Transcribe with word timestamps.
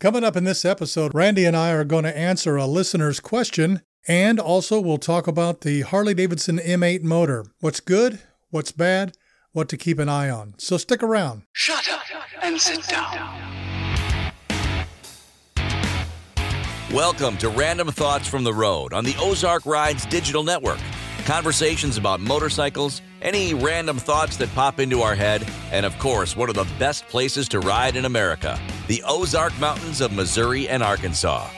Coming 0.00 0.22
up 0.22 0.36
in 0.36 0.44
this 0.44 0.64
episode, 0.64 1.12
Randy 1.12 1.44
and 1.44 1.56
I 1.56 1.72
are 1.72 1.82
going 1.82 2.04
to 2.04 2.16
answer 2.16 2.54
a 2.54 2.66
listener's 2.66 3.18
question 3.18 3.82
and 4.06 4.38
also 4.38 4.80
we'll 4.80 4.98
talk 4.98 5.26
about 5.26 5.62
the 5.62 5.80
Harley 5.80 6.14
Davidson 6.14 6.58
M8 6.58 7.02
motor. 7.02 7.46
What's 7.58 7.80
good, 7.80 8.20
what's 8.50 8.70
bad, 8.70 9.16
what 9.50 9.68
to 9.70 9.76
keep 9.76 9.98
an 9.98 10.08
eye 10.08 10.30
on. 10.30 10.54
So 10.56 10.76
stick 10.76 11.02
around. 11.02 11.42
Shut 11.52 11.88
up 11.90 12.02
and 12.44 12.60
sit 12.60 12.86
down. 12.86 13.42
Welcome 16.92 17.36
to 17.38 17.48
Random 17.48 17.88
Thoughts 17.88 18.28
from 18.28 18.44
the 18.44 18.54
Road 18.54 18.92
on 18.92 19.04
the 19.04 19.16
Ozark 19.18 19.66
Rides 19.66 20.06
Digital 20.06 20.44
Network. 20.44 20.78
Conversations 21.24 21.96
about 21.96 22.20
motorcycles, 22.20 23.02
any 23.22 23.54
random 23.54 23.98
thoughts 23.98 24.36
that 24.36 24.54
pop 24.54 24.80
into 24.80 25.02
our 25.02 25.14
head, 25.14 25.46
and 25.70 25.84
of 25.84 25.98
course, 25.98 26.36
one 26.36 26.48
of 26.48 26.54
the 26.54 26.68
best 26.78 27.06
places 27.08 27.48
to 27.48 27.60
ride 27.60 27.96
in 27.96 28.04
America 28.04 28.58
the 28.86 29.02
Ozark 29.06 29.58
Mountains 29.58 30.00
of 30.00 30.12
Missouri 30.12 30.68
and 30.68 30.82
Arkansas. 30.82 31.48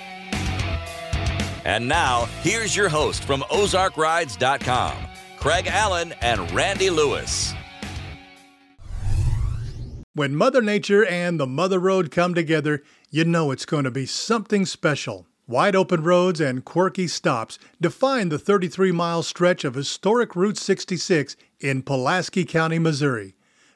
And 1.64 1.86
now, 1.86 2.25
here's 2.43 2.75
your 2.75 2.88
host 2.88 3.25
from 3.25 3.43
OzarkRides.com, 3.43 4.96
Craig 5.36 5.66
Allen 5.68 6.12
and 6.21 6.50
Randy 6.52 6.90
Lewis. 6.90 7.54
When 10.14 10.35
Mother 10.35 10.61
Nature 10.61 11.07
and 11.07 11.38
the 11.38 11.46
Mother 11.46 11.79
Road 11.79 12.11
come 12.11 12.35
together, 12.35 12.82
you 13.11 13.24
know 13.24 13.52
it's 13.52 13.64
going 13.64 13.85
to 13.85 13.90
be 13.90 14.07
something 14.07 14.66
special. 14.66 15.27
Wide 15.50 15.75
open 15.75 16.04
roads 16.04 16.40
and 16.40 16.64
quirky 16.64 17.09
stops 17.09 17.58
define 17.81 18.29
the 18.29 18.39
33 18.39 18.93
mile 18.93 19.25
stretch 19.25 19.64
of 19.64 19.75
historic 19.75 20.36
Route 20.36 20.57
66 20.57 21.35
in 21.58 21.82
Pulaski 21.82 22.45
County, 22.45 22.79
Missouri. 22.79 23.35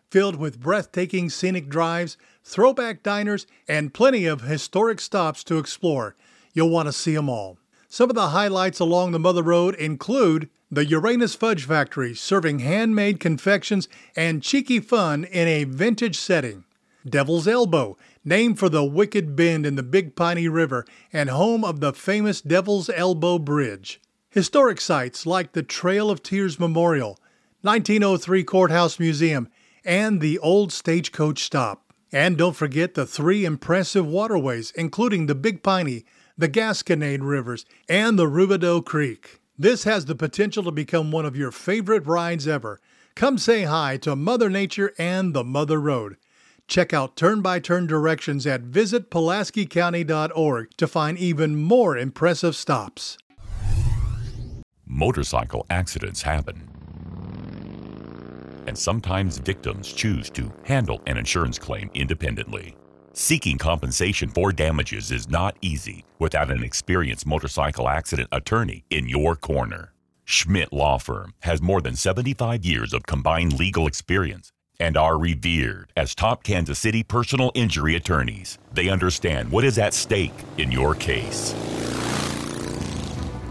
Filled 0.08 0.36
with 0.36 0.60
breathtaking 0.60 1.28
scenic 1.28 1.68
drives, 1.68 2.16
throwback 2.44 3.02
diners, 3.02 3.48
and 3.66 3.92
plenty 3.92 4.24
of 4.24 4.42
historic 4.42 5.00
stops 5.00 5.42
to 5.42 5.58
explore, 5.58 6.14
you'll 6.52 6.70
want 6.70 6.86
to 6.86 6.92
see 6.92 7.16
them 7.16 7.28
all. 7.28 7.58
Some 7.88 8.08
of 8.08 8.14
the 8.14 8.28
highlights 8.28 8.78
along 8.78 9.10
the 9.10 9.18
Mother 9.18 9.42
Road 9.42 9.74
include 9.74 10.48
the 10.70 10.86
Uranus 10.86 11.34
Fudge 11.34 11.64
Factory, 11.64 12.14
serving 12.14 12.60
handmade 12.60 13.18
confections 13.18 13.88
and 14.14 14.44
cheeky 14.44 14.78
fun 14.78 15.24
in 15.24 15.48
a 15.48 15.64
vintage 15.64 16.18
setting. 16.18 16.66
Devil's 17.04 17.48
Elbow, 17.48 17.98
named 18.24 18.58
for 18.58 18.68
the 18.68 18.84
Wicked 18.84 19.36
Bend 19.36 19.66
in 19.66 19.74
the 19.74 19.82
Big 19.82 20.16
Piney 20.16 20.48
River 20.48 20.84
and 21.12 21.28
home 21.30 21.64
of 21.64 21.80
the 21.80 21.92
famous 21.92 22.40
Devil's 22.40 22.88
Elbow 22.88 23.38
Bridge. 23.38 24.00
Historic 24.30 24.80
sites 24.80 25.26
like 25.26 25.52
the 25.52 25.62
Trail 25.62 26.10
of 26.10 26.22
Tears 26.22 26.58
Memorial, 26.58 27.18
1903 27.62 28.42
Courthouse 28.44 28.98
Museum, 28.98 29.48
and 29.84 30.20
the 30.20 30.38
Old 30.38 30.72
Stagecoach 30.72 31.42
Stop. 31.42 31.92
And 32.10 32.38
don't 32.38 32.56
forget 32.56 32.94
the 32.94 33.06
three 33.06 33.44
impressive 33.44 34.06
waterways, 34.06 34.70
including 34.72 35.26
the 35.26 35.34
Big 35.34 35.62
Piney, 35.62 36.04
the 36.38 36.48
Gasconade 36.48 37.22
Rivers, 37.22 37.64
and 37.88 38.18
the 38.18 38.26
Roubidoux 38.26 38.84
Creek. 38.84 39.40
This 39.58 39.84
has 39.84 40.06
the 40.06 40.14
potential 40.14 40.64
to 40.64 40.72
become 40.72 41.12
one 41.12 41.24
of 41.24 41.36
your 41.36 41.52
favorite 41.52 42.06
rides 42.06 42.48
ever. 42.48 42.80
Come 43.14 43.38
say 43.38 43.62
hi 43.64 43.96
to 43.98 44.16
Mother 44.16 44.50
Nature 44.50 44.92
and 44.98 45.32
the 45.32 45.44
Mother 45.44 45.80
Road. 45.80 46.16
Check 46.66 46.92
out 46.92 47.16
turn 47.16 47.40
by 47.42 47.60
turn 47.60 47.86
directions 47.86 48.46
at 48.46 48.64
visitpulaskicounty.org 48.64 50.70
to 50.76 50.86
find 50.86 51.18
even 51.18 51.56
more 51.56 51.98
impressive 51.98 52.56
stops. 52.56 53.18
Motorcycle 54.86 55.66
accidents 55.70 56.22
happen. 56.22 56.68
And 58.66 58.78
sometimes 58.78 59.38
victims 59.38 59.92
choose 59.92 60.30
to 60.30 60.52
handle 60.64 61.02
an 61.06 61.18
insurance 61.18 61.58
claim 61.58 61.90
independently. 61.94 62.76
Seeking 63.12 63.58
compensation 63.58 64.30
for 64.30 64.50
damages 64.50 65.12
is 65.12 65.28
not 65.28 65.56
easy 65.60 66.04
without 66.18 66.50
an 66.50 66.64
experienced 66.64 67.26
motorcycle 67.26 67.88
accident 67.88 68.28
attorney 68.32 68.84
in 68.90 69.08
your 69.08 69.36
corner. 69.36 69.92
Schmidt 70.24 70.72
Law 70.72 70.98
Firm 70.98 71.34
has 71.40 71.60
more 71.60 71.82
than 71.82 71.94
75 71.94 72.64
years 72.64 72.94
of 72.94 73.04
combined 73.04 73.58
legal 73.58 73.86
experience 73.86 74.53
and 74.80 74.96
are 74.96 75.18
revered 75.18 75.92
as 75.96 76.14
top 76.14 76.42
Kansas 76.42 76.78
City 76.78 77.02
personal 77.02 77.52
injury 77.54 77.94
attorneys. 77.96 78.58
They 78.72 78.88
understand 78.88 79.50
what 79.50 79.64
is 79.64 79.78
at 79.78 79.94
stake 79.94 80.34
in 80.58 80.70
your 80.72 80.94
case. 80.94 81.54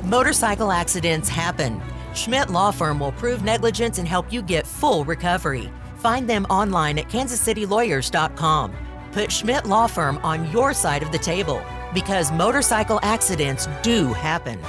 Motorcycle 0.04 0.72
accidents 0.72 1.30
happen. 1.30 1.82
Schmidt 2.14 2.50
Law 2.50 2.72
Firm 2.72 3.00
will 3.00 3.14
prove 3.14 3.44
negligence 3.44 3.98
and 3.98 4.08
help 4.08 4.32
you 4.32 4.42
get 4.42 4.68
full 4.68 5.06
recovery. 5.06 5.72
Find 5.98 6.30
them 6.30 6.46
online 6.50 7.00
at 7.00 7.10
kansascitylawyers.com. 7.10 8.74
Put 9.14 9.32
Schmidt 9.32 9.66
Law 9.66 9.88
Firm 9.88 10.20
on 10.24 10.52
your 10.52 10.74
side 10.74 11.04
of 11.04 11.12
the 11.12 11.18
table 11.18 11.62
because 11.94 12.32
motorcycle 12.32 13.00
accidents 13.04 13.68
do 13.82 14.12
happen. 14.14 14.60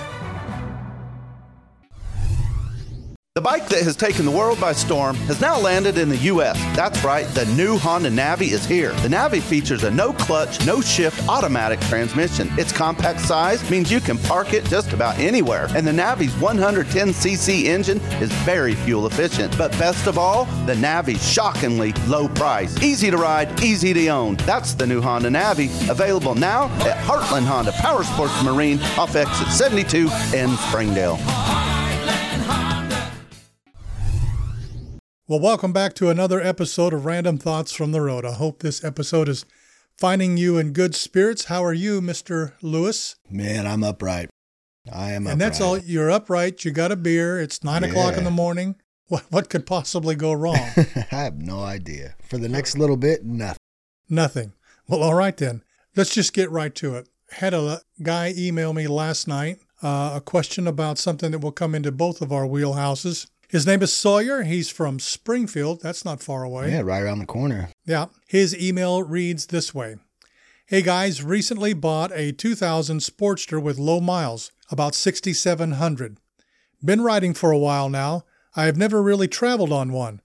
The 3.35 3.41
bike 3.41 3.67
that 3.71 3.83
has 3.83 3.97
taken 3.97 4.27
the 4.27 4.31
world 4.31 4.61
by 4.61 4.73
storm 4.73 5.17
has 5.27 5.41
now 5.41 5.59
landed 5.59 5.99
in 5.99 6.09
the 6.09 6.19
U.S. 6.19 6.57
That's 6.77 7.03
right, 7.03 7.27
the 7.35 7.45
new 7.47 7.77
Honda 7.77 8.09
Navi 8.09 8.53
is 8.53 8.65
here. 8.65 8.93
The 9.03 9.09
Navi 9.09 9.43
features 9.43 9.83
a 9.83 9.91
no 9.91 10.13
clutch, 10.13 10.65
no 10.65 10.81
shift 10.81 11.29
automatic 11.29 11.81
transmission. 11.81 12.49
Its 12.57 12.71
compact 12.71 13.19
size 13.19 13.69
means 13.69 13.91
you 13.91 13.99
can 13.99 14.19
park 14.19 14.53
it 14.53 14.65
just 14.67 14.93
about 14.93 15.19
anywhere. 15.19 15.67
And 15.75 15.85
the 15.85 15.91
Navi's 15.91 16.33
110cc 16.35 17.65
engine 17.65 17.99
is 18.23 18.31
very 18.45 18.77
fuel 18.77 19.09
efficient. 19.09 19.59
But 19.59 19.73
best 19.81 20.07
of 20.07 20.17
all, 20.17 20.45
the 20.65 20.75
Navi's 20.75 21.29
shockingly 21.29 21.93
low 22.07 22.29
price. 22.29 22.81
Easy 22.85 23.11
to 23.11 23.17
ride, 23.17 23.61
easy 23.65 23.93
to 23.95 24.09
own. 24.11 24.37
That's 24.47 24.75
the 24.75 24.87
new 24.87 25.01
Honda 25.01 25.31
Navi, 25.31 25.91
available 25.91 26.37
now 26.37 26.67
at 26.87 27.05
Heartland 27.05 27.47
Honda 27.47 27.73
Power 27.73 28.05
Sports 28.05 28.45
Marine 28.45 28.81
off 28.97 29.17
exit 29.17 29.49
72 29.49 30.09
in 30.33 30.57
Springdale. 30.69 31.19
Well, 35.27 35.41
welcome 35.41 35.73
back 35.73 35.95
to 35.95 36.11
another 36.11 36.39
episode 36.39 36.93
of 36.93 37.07
Random 37.07 37.39
Thoughts 37.39 37.73
from 37.73 37.93
the 37.93 38.03
Road. 38.03 38.27
I 38.27 38.35
hope 38.35 38.59
this 38.59 38.85
episode 38.85 39.27
is 39.27 39.47
finding 39.97 40.37
you 40.37 40.59
in 40.59 40.75
good 40.75 40.95
spirits. 40.95 41.47
How 41.47 41.65
are 41.65 41.73
you, 41.73 42.03
Mr. 42.03 42.53
Lewis? 42.61 43.17
Man, 43.31 43.67
I'm 43.67 43.83
upright. 43.83 44.29
I 44.93 45.13
am 45.13 45.23
upright. 45.23 45.33
And 45.33 45.41
that's 45.41 45.63
all. 45.63 45.79
You're 45.79 46.11
upright. 46.11 46.67
You 46.67 46.73
got 46.73 46.93
a 46.93 46.97
beer. 46.97 47.41
It's 47.41 47.65
nine 47.65 47.85
o'clock 47.85 48.19
in 48.19 48.25
the 48.25 48.31
morning. 48.31 48.77
What, 49.09 49.25
what 49.31 49.51
could 49.51 49.67
possibly 49.67 50.15
go 50.15 50.33
wrong? 50.33 50.57
I 50.77 51.05
have 51.11 51.37
no 51.37 51.61
idea. 51.61 52.17
For 52.23 52.39
the 52.39 52.49
next 52.49 52.79
little 52.79 52.97
bit, 52.97 53.23
nothing. 53.23 53.59
Nothing. 54.09 54.55
Well, 54.89 55.03
all 55.03 55.13
right 55.15 55.37
then. 55.37 55.63
Let's 55.95 56.15
just 56.15 56.33
get 56.33 56.51
right 56.51 56.75
to 56.77 56.95
it. 56.97 57.11
Had 57.33 57.53
a 57.53 57.83
guy 58.03 58.33
email 58.35 58.73
me 58.73 58.87
last 58.87 59.29
night 59.29 59.59
uh, 59.83 60.13
a 60.15 60.21
question 60.23 60.67
about 60.67 60.97
something 60.97 61.33
that 61.33 61.41
will 61.41 61.53
come 61.53 61.75
into 61.75 61.93
both 61.93 62.23
of 62.23 62.33
our 62.33 62.47
wheelhouses. 62.47 63.27
His 63.55 63.69
name 63.69 63.83
is 63.83 63.93
Sawyer. 63.93 64.43
He's 64.43 64.69
from 64.69 64.99
Springfield. 64.99 65.81
That's 65.81 66.05
not 66.05 66.21
far 66.21 66.43
away. 66.43 66.73
Yeah, 66.73 66.81
right 66.81 67.05
around 67.05 67.21
the 67.21 67.25
corner. 67.25 67.71
Yeah. 67.87 68.07
His 68.27 68.53
email 68.53 69.05
reads 69.05 69.47
this 69.47 69.73
way 69.73 69.99
Hey 70.67 70.83
guys, 70.83 71.23
recently 71.23 71.73
bought 71.73 72.11
a 72.17 72.33
2000 72.33 72.99
Sportster 72.99 73.63
with 73.63 73.79
low 73.79 74.01
miles, 74.01 74.51
about 74.73 74.97
6,700. 74.97 76.19
Been 76.85 77.03
riding 77.03 77.33
for 77.33 77.53
a 77.53 77.59
while 77.59 77.89
now. 77.89 78.25
I 78.57 78.65
have 78.65 78.77
never 78.77 79.01
really 79.01 79.29
traveled 79.29 79.71
on 79.71 79.93
one. 79.93 80.21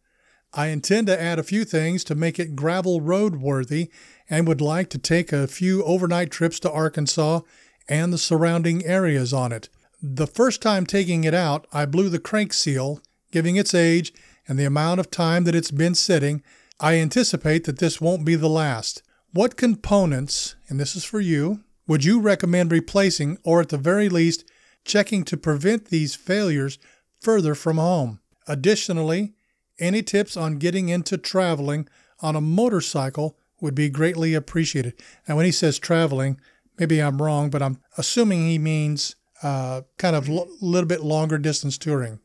I 0.51 0.69
intend 0.69 1.05
to 1.05 1.21
add 1.21 1.37
a 1.37 1.43
few 1.43 1.65
things 1.65 2.03
to 2.05 2.15
make 2.15 2.39
it 2.39 2.55
gravel 2.55 2.99
road 2.99 3.35
worthy 3.35 3.91
and 4.27 4.47
would 4.47 4.59
like 4.59 4.89
to 4.89 4.97
take 4.97 5.31
a 5.31 5.45
few 5.45 5.83
overnight 5.83 6.31
trips 6.31 6.59
to 6.61 6.71
Arkansas 6.71 7.41
and 7.87 8.11
the 8.11 8.17
surrounding 8.17 8.83
areas 8.87 9.33
on 9.33 9.51
it. 9.51 9.69
The 10.01 10.25
first 10.25 10.63
time 10.63 10.87
taking 10.87 11.25
it 11.25 11.35
out, 11.35 11.67
I 11.71 11.85
blew 11.85 12.09
the 12.09 12.17
crank 12.17 12.53
seal 12.53 13.03
Giving 13.31 13.55
its 13.55 13.73
age 13.73 14.13
and 14.47 14.57
the 14.57 14.65
amount 14.65 14.99
of 14.99 15.11
time 15.11 15.43
that 15.43 15.55
it's 15.55 15.71
been 15.71 15.95
sitting, 15.95 16.43
I 16.79 16.95
anticipate 16.95 17.65
that 17.65 17.79
this 17.79 18.01
won't 18.01 18.25
be 18.25 18.35
the 18.35 18.49
last. 18.49 19.03
What 19.31 19.57
components, 19.57 20.55
and 20.67 20.79
this 20.79 20.95
is 20.95 21.03
for 21.03 21.19
you, 21.19 21.63
would 21.87 22.03
you 22.03 22.19
recommend 22.19 22.71
replacing 22.71 23.37
or 23.43 23.61
at 23.61 23.69
the 23.69 23.77
very 23.77 24.09
least 24.09 24.49
checking 24.85 25.23
to 25.25 25.37
prevent 25.37 25.85
these 25.85 26.15
failures 26.15 26.79
further 27.21 27.53
from 27.53 27.77
home? 27.77 28.19
Additionally, 28.47 29.33
any 29.79 30.01
tips 30.01 30.35
on 30.35 30.57
getting 30.57 30.89
into 30.89 31.17
traveling 31.17 31.87
on 32.21 32.35
a 32.35 32.41
motorcycle 32.41 33.37
would 33.61 33.75
be 33.75 33.89
greatly 33.89 34.33
appreciated. 34.33 34.93
And 35.27 35.37
when 35.37 35.45
he 35.45 35.51
says 35.51 35.77
traveling, 35.79 36.39
maybe 36.79 36.99
I'm 36.99 37.21
wrong, 37.21 37.49
but 37.49 37.61
I'm 37.61 37.79
assuming 37.97 38.47
he 38.47 38.57
means 38.57 39.15
uh, 39.43 39.81
kind 39.97 40.15
of 40.15 40.27
a 40.27 40.31
l- 40.31 40.47
little 40.61 40.87
bit 40.87 41.01
longer 41.01 41.37
distance 41.37 41.77
touring. 41.77 42.19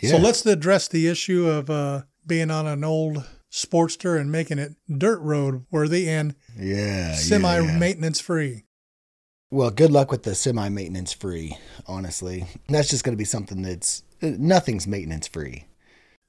Yeah. 0.00 0.10
So 0.10 0.18
let's 0.18 0.44
address 0.46 0.88
the 0.88 1.08
issue 1.08 1.48
of 1.48 1.70
uh, 1.70 2.02
being 2.26 2.50
on 2.50 2.66
an 2.66 2.84
old 2.84 3.24
Sportster 3.50 4.20
and 4.20 4.30
making 4.30 4.58
it 4.58 4.74
dirt 4.90 5.20
road 5.20 5.64
worthy 5.70 6.08
and 6.08 6.34
yeah, 6.58 7.14
semi 7.14 7.60
maintenance 7.78 8.20
free. 8.20 8.64
Well, 9.50 9.70
good 9.70 9.90
luck 9.90 10.10
with 10.10 10.24
the 10.24 10.34
semi 10.34 10.68
maintenance 10.68 11.14
free, 11.14 11.56
honestly. 11.86 12.46
That's 12.68 12.90
just 12.90 13.04
going 13.04 13.14
to 13.14 13.18
be 13.18 13.24
something 13.24 13.62
that's 13.62 14.02
uh, 14.22 14.32
nothing's 14.38 14.86
maintenance 14.86 15.26
free. 15.26 15.64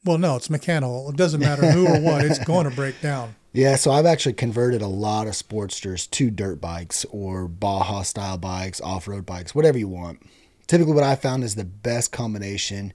Well, 0.05 0.17
no, 0.17 0.37
it's 0.37 0.49
mechanical. 0.49 1.09
It 1.09 1.17
doesn't 1.17 1.41
matter 1.41 1.69
who 1.71 1.85
or 1.85 1.99
what, 1.99 2.23
it's 2.23 2.39
going 2.45 2.69
to 2.69 2.75
break 2.75 3.01
down. 3.01 3.35
Yeah, 3.51 3.75
so 3.75 3.91
I've 3.91 4.05
actually 4.05 4.33
converted 4.33 4.81
a 4.81 4.87
lot 4.87 5.27
of 5.27 5.33
Sportsters 5.33 6.09
to 6.11 6.31
dirt 6.31 6.61
bikes 6.61 7.03
or 7.11 7.49
Baja 7.49 8.03
style 8.03 8.37
bikes, 8.37 8.79
off 8.79 9.07
road 9.07 9.25
bikes, 9.25 9.53
whatever 9.53 9.77
you 9.77 9.89
want. 9.89 10.21
Typically, 10.67 10.93
what 10.93 11.03
I 11.03 11.15
found 11.15 11.43
is 11.43 11.55
the 11.55 11.65
best 11.65 12.13
combination 12.13 12.93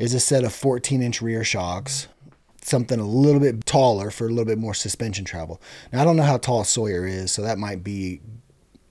is 0.00 0.14
a 0.14 0.18
set 0.18 0.44
of 0.44 0.52
14 0.52 1.02
inch 1.02 1.20
rear 1.20 1.44
shocks, 1.44 2.08
something 2.62 2.98
a 2.98 3.06
little 3.06 3.40
bit 3.40 3.66
taller 3.66 4.10
for 4.10 4.26
a 4.26 4.30
little 4.30 4.46
bit 4.46 4.58
more 4.58 4.74
suspension 4.74 5.26
travel. 5.26 5.60
Now, 5.92 6.00
I 6.00 6.04
don't 6.04 6.16
know 6.16 6.22
how 6.24 6.38
tall 6.38 6.64
Sawyer 6.64 7.06
is, 7.06 7.30
so 7.30 7.42
that 7.42 7.58
might 7.58 7.84
be 7.84 8.20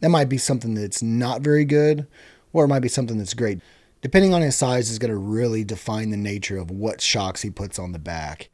that 0.01 0.09
might 0.09 0.29
be 0.29 0.37
something 0.37 0.75
that's 0.75 1.01
not 1.01 1.41
very 1.41 1.65
good, 1.65 2.07
or 2.53 2.63
it 2.63 2.69
might 2.69 2.79
be 2.79 2.87
something 2.87 3.17
that's 3.17 3.33
great. 3.33 3.59
Depending 4.01 4.33
on 4.33 4.41
his 4.41 4.55
size, 4.55 4.89
is 4.89 4.99
going 4.99 5.11
to 5.11 5.17
really 5.17 5.65
define 5.65 6.11
the 6.11 6.15
nature 6.15 6.57
of 6.57 6.71
what 6.71 7.01
shocks 7.01 7.41
he 7.41 7.49
puts 7.49 7.77
on 7.77 7.91
the 7.91 7.99
back. 7.99 8.49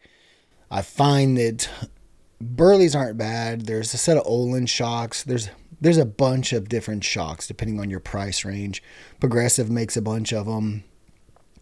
I 0.71 0.81
find 0.81 1.37
that 1.37 1.69
Burlys 2.41 2.95
aren't 2.95 3.17
bad. 3.17 3.67
There's 3.67 3.93
a 3.93 3.97
set 3.97 4.17
of 4.17 4.23
Ohlins 4.23 4.69
shocks. 4.69 5.23
There's 5.23 5.49
there's 5.81 5.97
a 5.97 6.05
bunch 6.05 6.53
of 6.53 6.69
different 6.69 7.03
shocks 7.03 7.47
depending 7.47 7.81
on 7.81 7.89
your 7.89 7.99
price 7.99 8.45
range. 8.45 8.81
Progressive 9.19 9.69
makes 9.69 9.97
a 9.97 10.01
bunch 10.01 10.31
of 10.31 10.45
them. 10.45 10.85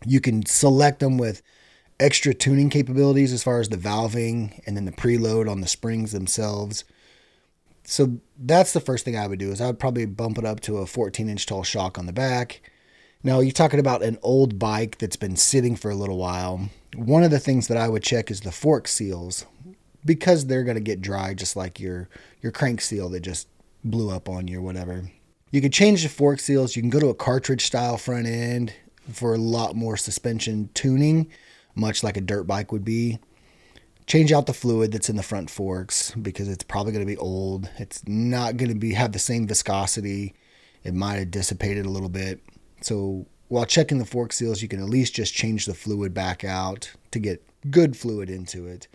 You 0.06 0.20
can 0.20 0.46
select 0.46 1.00
them 1.00 1.18
with 1.18 1.42
extra 2.00 2.34
tuning 2.34 2.70
capabilities 2.70 3.32
as 3.32 3.44
far 3.44 3.60
as 3.60 3.70
the 3.70 3.78
valving 3.78 4.60
and 4.66 4.76
then 4.76 4.86
the 4.86 4.92
preload 4.92 5.50
on 5.50 5.62
the 5.62 5.68
springs 5.68 6.12
themselves. 6.12 6.84
So 7.86 8.20
that's 8.38 8.74
the 8.74 8.80
first 8.80 9.06
thing 9.06 9.18
I 9.18 9.28
would 9.28 9.40
do 9.40 9.52
is 9.52 9.62
I 9.62 9.68
would 9.68 9.80
probably 9.80 10.06
bump 10.06 10.38
it 10.38 10.46
up 10.46 10.60
to 10.62 10.78
a 10.78 10.86
14 10.86 11.30
inch 11.30 11.46
tall 11.46 11.64
shock 11.64 11.98
on 11.98 12.06
the 12.06 12.14
back. 12.14 12.62
Now 13.24 13.40
you're 13.40 13.52
talking 13.52 13.80
about 13.80 14.04
an 14.04 14.18
old 14.22 14.60
bike 14.60 14.98
that's 14.98 15.16
been 15.16 15.36
sitting 15.36 15.76
for 15.76 15.92
a 15.92 15.96
little 15.96 16.18
while. 16.18 16.70
One 16.96 17.24
of 17.24 17.32
the 17.32 17.40
things 17.40 17.68
that 17.68 17.78
I 17.78 17.88
would 17.88 18.04
check 18.04 18.30
is 18.30 18.42
the 18.42 18.52
fork 18.52 18.88
seals 18.88 19.46
because 20.06 20.46
they're 20.46 20.64
going 20.64 20.76
to 20.76 20.82
get 20.82 21.02
dry 21.02 21.34
just 21.34 21.56
like 21.56 21.80
your 21.80 22.10
your 22.42 22.52
crank 22.52 22.82
seal 22.82 23.10
that 23.10 23.22
just 23.22 23.48
blew 23.84 24.10
up 24.10 24.28
on 24.28 24.48
you 24.48 24.60
or 24.60 24.62
whatever. 24.62 25.10
You 25.52 25.62
can 25.62 25.72
change 25.72 26.04
the 26.04 26.10
fork 26.10 26.40
seals. 26.40 26.76
You 26.76 26.82
can 26.82 26.90
go 26.90 27.00
to 27.00 27.10
a 27.10 27.16
cartridge 27.16 27.66
style 27.66 27.98
front 27.98 28.28
end 28.28 28.74
for 29.12 29.34
a 29.34 29.38
lot 29.38 29.76
more 29.76 29.98
suspension 29.98 30.70
tuning, 30.74 31.30
much 31.76 32.04
like 32.04 32.18
a 32.18 32.22
dirt 32.22 32.44
bike 32.44 32.72
would 32.72 32.86
be. 32.86 33.20
Change 34.06 34.32
out 34.32 34.46
the 34.46 34.54
fluid 34.54 34.92
that's 34.92 35.10
in 35.10 35.16
the 35.16 35.24
front 35.24 35.50
forks 35.50 36.12
because 36.12 36.50
it's 36.50 36.64
probably 36.64 36.92
going 36.92 37.06
to 37.06 37.12
be 37.12 37.18
old. 37.18 37.70
It's 37.78 38.06
not 38.08 38.58
going 38.58 38.70
to 38.70 38.76
be 38.76 38.94
have 38.94 39.14
the 39.14 39.20
same 39.20 39.48
viscosity. 39.48 40.34
It 40.84 40.94
might 40.94 41.16
have 41.16 41.32
dissipated 41.32 41.86
a 41.86 41.90
little 41.90 42.10
bit. 42.10 42.42
So 42.82 43.26
while 43.48 43.66
checking 43.66 44.00
the 44.00 44.06
fork 44.06 44.34
seals, 44.34 44.62
you 44.62 44.68
can 44.68 44.80
at 44.80 44.90
least 44.90 45.16
just 45.16 45.34
change 45.34 45.66
the 45.66 45.74
fluid 45.74 46.14
back 46.14 46.44
out 46.44 46.92
to 47.12 47.20
get 47.20 47.48
good 47.70 47.96
fluid 47.96 48.30
into 48.30 48.68
it. 48.68 48.88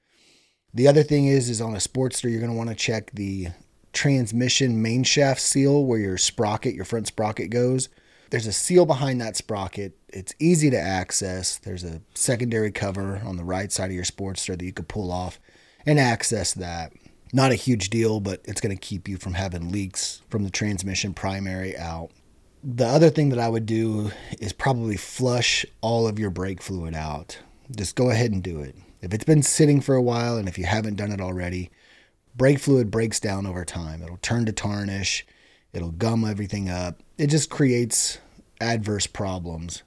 The 0.75 0.89
other 0.89 1.03
thing 1.03 1.27
is, 1.27 1.49
is 1.49 1.61
on 1.61 1.75
a 1.75 1.79
Sportster, 1.79 2.31
you're 2.31 2.41
going 2.41 2.53
to 2.53 2.57
want 2.57 2.69
to 2.69 2.75
check 2.75 3.11
the 3.13 3.49
transmission 3.93 4.83
main 4.83 5.03
shaft 5.03 5.41
seal 5.41 5.85
where 5.85 5.99
your 5.99 6.19
sprocket, 6.19 6.75
your 6.75 6.85
front 6.85 7.07
sprocket 7.07 7.51
goes. 7.51 7.89
There's 8.31 8.47
a 8.47 8.53
seal 8.53 8.85
behind 8.85 9.21
that 9.21 9.37
sprocket. 9.37 9.97
It's 10.09 10.35
easy 10.39 10.71
to 10.71 10.79
access. 10.79 11.57
There's 11.57 11.85
a 11.85 12.03
secondary 12.15 12.71
cover 12.71 13.23
on 13.25 13.37
the 13.37 13.45
right 13.45 13.73
side 13.73 13.91
of 13.91 13.97
your 13.97 14.05
Sportster 14.05 14.59
that 14.59 14.65
you 14.65 14.73
could 14.73 14.89
pull 14.89 15.11
off 15.11 15.41
and 15.87 15.99
access 15.99 16.53
that. 16.55 16.93
Not 17.33 17.53
a 17.53 17.57
huge 17.57 17.91
deal, 17.91 18.21
but 18.21 18.41
it's 18.45 18.61
going 18.61 18.77
to 18.77 18.81
keep 18.81 19.09
you 19.09 19.17
from 19.17 19.35
having 19.35 19.71
leaks 19.71 20.23
from 20.29 20.45
the 20.45 20.51
transmission 20.51 21.15
primary 21.15 21.77
out. 21.77 22.11
The 22.63 22.87
other 22.87 23.11
thing 23.11 23.29
that 23.31 23.39
I 23.39 23.49
would 23.49 23.67
do 23.67 24.11
is 24.41 24.53
probably 24.53 24.97
flush 24.97 25.65
all 25.81 26.09
of 26.09 26.19
your 26.19 26.31
brake 26.31 26.63
fluid 26.63 26.95
out. 26.95 27.39
Just 27.77 27.97
go 27.97 28.11
ahead 28.11 28.33
and 28.33 28.43
do 28.43 28.61
it. 28.61 28.75
If 29.01 29.15
it's 29.15 29.25
been 29.25 29.43
sitting 29.43 29.81
for 29.81 29.95
a 29.95 30.03
while 30.03 30.37
and 30.37 30.49
if 30.49 30.59
you 30.59 30.65
haven't 30.65 30.97
done 30.97 31.13
it 31.13 31.21
already, 31.21 31.71
brake 32.35 32.59
fluid 32.59 32.91
breaks 32.91 33.21
down 33.21 33.47
over 33.47 33.65
time. 33.65 34.03
It'll 34.03 34.17
turn 34.19 34.45
to 34.47 34.53
tarnish, 34.53 35.27
it'll 35.73 35.93
gum 35.93 36.25
everything 36.25 36.69
up. 36.69 37.03
It 37.17 37.29
just 37.29 37.51
creates 37.51 38.19
adverse 38.61 39.07
problems. 39.07 39.83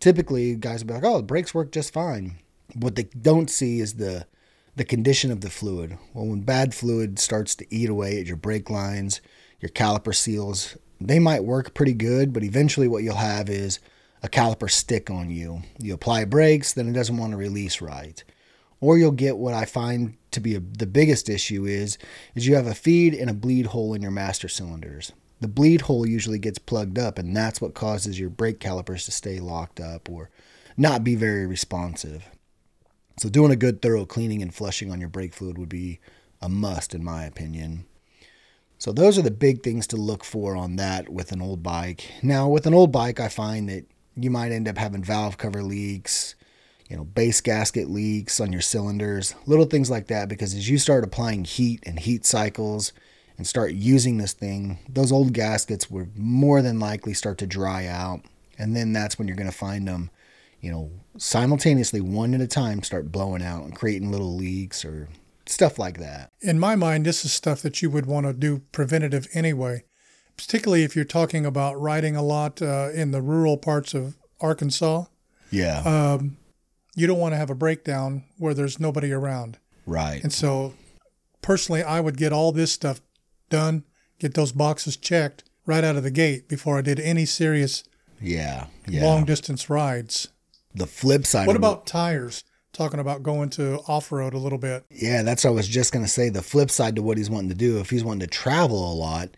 Typically, 0.00 0.54
guys 0.54 0.80
will 0.80 0.88
be 0.88 0.94
like, 0.94 1.04
"Oh, 1.04 1.18
the 1.18 1.22
brakes 1.22 1.54
work 1.54 1.72
just 1.72 1.92
fine." 1.92 2.38
What 2.74 2.96
they 2.96 3.04
don't 3.04 3.50
see 3.50 3.80
is 3.80 3.94
the 3.94 4.26
the 4.74 4.84
condition 4.84 5.30
of 5.30 5.42
the 5.42 5.50
fluid. 5.50 5.98
Well, 6.14 6.26
when 6.26 6.40
bad 6.40 6.74
fluid 6.74 7.18
starts 7.18 7.54
to 7.56 7.74
eat 7.74 7.90
away 7.90 8.18
at 8.18 8.26
your 8.26 8.36
brake 8.36 8.70
lines, 8.70 9.20
your 9.60 9.68
caliper 9.68 10.14
seals, 10.14 10.78
they 10.98 11.18
might 11.18 11.44
work 11.44 11.74
pretty 11.74 11.92
good, 11.92 12.32
but 12.32 12.42
eventually 12.42 12.88
what 12.88 13.02
you'll 13.02 13.16
have 13.16 13.50
is 13.50 13.80
a 14.22 14.28
caliper 14.28 14.70
stick 14.70 15.10
on 15.10 15.28
you. 15.28 15.62
You 15.78 15.92
apply 15.92 16.24
brakes, 16.24 16.72
then 16.72 16.88
it 16.88 16.92
doesn't 16.92 17.18
want 17.18 17.32
to 17.32 17.36
release 17.36 17.82
right 17.82 18.24
or 18.82 18.98
you'll 18.98 19.12
get 19.12 19.38
what 19.38 19.54
I 19.54 19.64
find 19.64 20.18
to 20.32 20.40
be 20.40 20.54
a, 20.54 20.60
the 20.60 20.86
biggest 20.86 21.28
issue 21.28 21.64
is 21.64 21.98
is 22.34 22.46
you 22.46 22.54
have 22.54 22.66
a 22.66 22.74
feed 22.74 23.14
and 23.14 23.30
a 23.30 23.34
bleed 23.34 23.66
hole 23.66 23.94
in 23.94 24.02
your 24.02 24.10
master 24.10 24.48
cylinders. 24.48 25.12
The 25.40 25.48
bleed 25.48 25.82
hole 25.82 26.06
usually 26.06 26.38
gets 26.38 26.58
plugged 26.58 26.98
up 26.98 27.18
and 27.18 27.36
that's 27.36 27.60
what 27.60 27.74
causes 27.74 28.18
your 28.18 28.30
brake 28.30 28.60
calipers 28.60 29.04
to 29.06 29.10
stay 29.10 29.40
locked 29.40 29.80
up 29.80 30.08
or 30.08 30.30
not 30.76 31.04
be 31.04 31.14
very 31.14 31.46
responsive. 31.46 32.28
So 33.18 33.28
doing 33.28 33.50
a 33.50 33.56
good 33.56 33.82
thorough 33.82 34.06
cleaning 34.06 34.42
and 34.42 34.54
flushing 34.54 34.90
on 34.90 35.00
your 35.00 35.08
brake 35.08 35.34
fluid 35.34 35.58
would 35.58 35.68
be 35.68 36.00
a 36.40 36.48
must 36.48 36.94
in 36.94 37.04
my 37.04 37.24
opinion. 37.24 37.86
So 38.78 38.92
those 38.92 39.18
are 39.18 39.22
the 39.22 39.30
big 39.30 39.62
things 39.62 39.86
to 39.88 39.96
look 39.96 40.24
for 40.24 40.56
on 40.56 40.76
that 40.76 41.08
with 41.08 41.32
an 41.32 41.42
old 41.42 41.62
bike. 41.62 42.10
Now 42.22 42.48
with 42.48 42.66
an 42.66 42.74
old 42.74 42.90
bike 42.90 43.20
I 43.20 43.28
find 43.28 43.68
that 43.68 43.84
you 44.16 44.30
might 44.30 44.52
end 44.52 44.68
up 44.68 44.78
having 44.78 45.04
valve 45.04 45.38
cover 45.38 45.62
leaks, 45.62 46.34
you 46.92 46.98
know, 46.98 47.04
base 47.04 47.40
gasket 47.40 47.88
leaks 47.88 48.38
on 48.38 48.52
your 48.52 48.60
cylinders, 48.60 49.34
little 49.46 49.64
things 49.64 49.90
like 49.90 50.08
that. 50.08 50.28
Because 50.28 50.54
as 50.54 50.68
you 50.68 50.76
start 50.76 51.04
applying 51.04 51.44
heat 51.44 51.82
and 51.86 51.98
heat 51.98 52.26
cycles 52.26 52.92
and 53.38 53.46
start 53.46 53.72
using 53.72 54.18
this 54.18 54.34
thing, 54.34 54.78
those 54.86 55.10
old 55.10 55.32
gaskets 55.32 55.90
would 55.90 56.18
more 56.18 56.60
than 56.60 56.78
likely 56.78 57.14
start 57.14 57.38
to 57.38 57.46
dry 57.46 57.86
out. 57.86 58.20
And 58.58 58.76
then 58.76 58.92
that's 58.92 59.18
when 59.18 59.26
you're 59.26 59.38
going 59.38 59.50
to 59.50 59.56
find 59.56 59.88
them, 59.88 60.10
you 60.60 60.70
know, 60.70 60.90
simultaneously, 61.16 62.02
one 62.02 62.34
at 62.34 62.42
a 62.42 62.46
time, 62.46 62.82
start 62.82 63.10
blowing 63.10 63.42
out 63.42 63.64
and 63.64 63.74
creating 63.74 64.10
little 64.10 64.36
leaks 64.36 64.84
or 64.84 65.08
stuff 65.46 65.78
like 65.78 65.96
that. 65.96 66.30
In 66.42 66.58
my 66.58 66.76
mind, 66.76 67.06
this 67.06 67.24
is 67.24 67.32
stuff 67.32 67.62
that 67.62 67.80
you 67.80 67.88
would 67.88 68.04
want 68.04 68.26
to 68.26 68.34
do 68.34 68.64
preventative 68.70 69.28
anyway, 69.32 69.84
particularly 70.36 70.84
if 70.84 70.94
you're 70.94 71.06
talking 71.06 71.46
about 71.46 71.80
riding 71.80 72.16
a 72.16 72.22
lot 72.22 72.60
uh, 72.60 72.90
in 72.92 73.12
the 73.12 73.22
rural 73.22 73.56
parts 73.56 73.94
of 73.94 74.18
Arkansas. 74.42 75.06
Yeah. 75.50 75.78
Um, 75.86 76.36
you 76.94 77.06
don't 77.06 77.18
want 77.18 77.32
to 77.32 77.38
have 77.38 77.50
a 77.50 77.54
breakdown 77.54 78.24
where 78.38 78.54
there's 78.54 78.78
nobody 78.78 79.12
around. 79.12 79.58
Right. 79.86 80.22
And 80.22 80.32
so, 80.32 80.74
personally, 81.40 81.82
I 81.82 82.00
would 82.00 82.16
get 82.16 82.32
all 82.32 82.52
this 82.52 82.72
stuff 82.72 83.00
done, 83.48 83.84
get 84.18 84.34
those 84.34 84.52
boxes 84.52 84.96
checked 84.96 85.44
right 85.66 85.84
out 85.84 85.96
of 85.96 86.02
the 86.02 86.10
gate 86.10 86.48
before 86.48 86.78
I 86.78 86.82
did 86.82 87.00
any 87.00 87.24
serious 87.24 87.84
yeah, 88.20 88.66
yeah. 88.86 89.04
long 89.04 89.24
distance 89.24 89.68
rides. 89.68 90.28
The 90.74 90.86
flip 90.86 91.26
side. 91.26 91.46
What 91.46 91.56
about 91.56 91.86
tires? 91.86 92.44
Talking 92.72 93.00
about 93.00 93.22
going 93.22 93.50
to 93.50 93.80
off 93.86 94.10
road 94.10 94.32
a 94.32 94.38
little 94.38 94.58
bit. 94.58 94.86
Yeah, 94.90 95.22
that's 95.22 95.44
what 95.44 95.50
I 95.50 95.54
was 95.54 95.68
just 95.68 95.92
going 95.92 96.04
to 96.04 96.10
say. 96.10 96.30
The 96.30 96.40
flip 96.40 96.70
side 96.70 96.96
to 96.96 97.02
what 97.02 97.18
he's 97.18 97.28
wanting 97.28 97.50
to 97.50 97.54
do, 97.54 97.78
if 97.80 97.90
he's 97.90 98.02
wanting 98.02 98.26
to 98.26 98.26
travel 98.26 98.90
a 98.90 98.94
lot, 98.94 99.36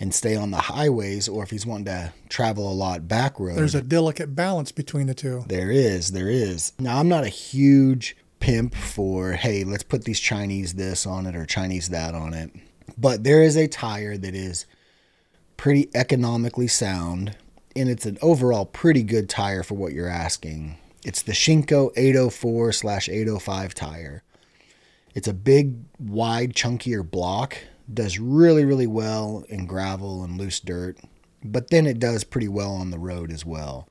and 0.00 0.14
stay 0.14 0.36
on 0.36 0.50
the 0.50 0.58
highways 0.58 1.28
or 1.28 1.42
if 1.42 1.50
he's 1.50 1.66
wanting 1.66 1.86
to 1.86 2.12
travel 2.28 2.70
a 2.70 2.74
lot 2.74 3.08
back 3.08 3.38
road. 3.40 3.56
There's 3.56 3.74
a 3.74 3.82
delicate 3.82 4.34
balance 4.34 4.72
between 4.72 5.06
the 5.06 5.14
two. 5.14 5.44
There 5.48 5.70
is, 5.70 6.12
there 6.12 6.28
is. 6.28 6.72
Now 6.78 6.98
I'm 6.98 7.08
not 7.08 7.24
a 7.24 7.28
huge 7.28 8.16
pimp 8.40 8.74
for 8.74 9.32
hey, 9.32 9.64
let's 9.64 9.82
put 9.82 10.04
these 10.04 10.20
Chinese 10.20 10.74
this 10.74 11.06
on 11.06 11.26
it 11.26 11.34
or 11.34 11.44
Chinese 11.44 11.88
that 11.88 12.14
on 12.14 12.34
it. 12.34 12.50
But 12.96 13.24
there 13.24 13.42
is 13.42 13.56
a 13.56 13.66
tire 13.66 14.16
that 14.16 14.34
is 14.34 14.66
pretty 15.56 15.90
economically 15.94 16.68
sound 16.68 17.36
and 17.74 17.88
it's 17.88 18.06
an 18.06 18.18
overall 18.22 18.66
pretty 18.66 19.02
good 19.02 19.28
tire 19.28 19.62
for 19.62 19.74
what 19.74 19.92
you're 19.92 20.08
asking. 20.08 20.78
It's 21.04 21.22
the 21.22 21.32
Shinko 21.32 21.92
804 21.96 22.72
slash 22.72 23.08
805 23.08 23.74
tire. 23.74 24.22
It's 25.14 25.28
a 25.28 25.34
big, 25.34 25.76
wide, 25.98 26.54
chunkier 26.54 27.08
block 27.08 27.56
does 27.92 28.18
really, 28.18 28.64
really 28.64 28.86
well 28.86 29.44
in 29.48 29.66
gravel 29.66 30.22
and 30.22 30.38
loose 30.38 30.60
dirt, 30.60 30.98
but 31.42 31.70
then 31.70 31.86
it 31.86 31.98
does 31.98 32.24
pretty 32.24 32.48
well 32.48 32.72
on 32.72 32.90
the 32.90 32.98
road 32.98 33.30
as 33.30 33.44
well. 33.44 33.88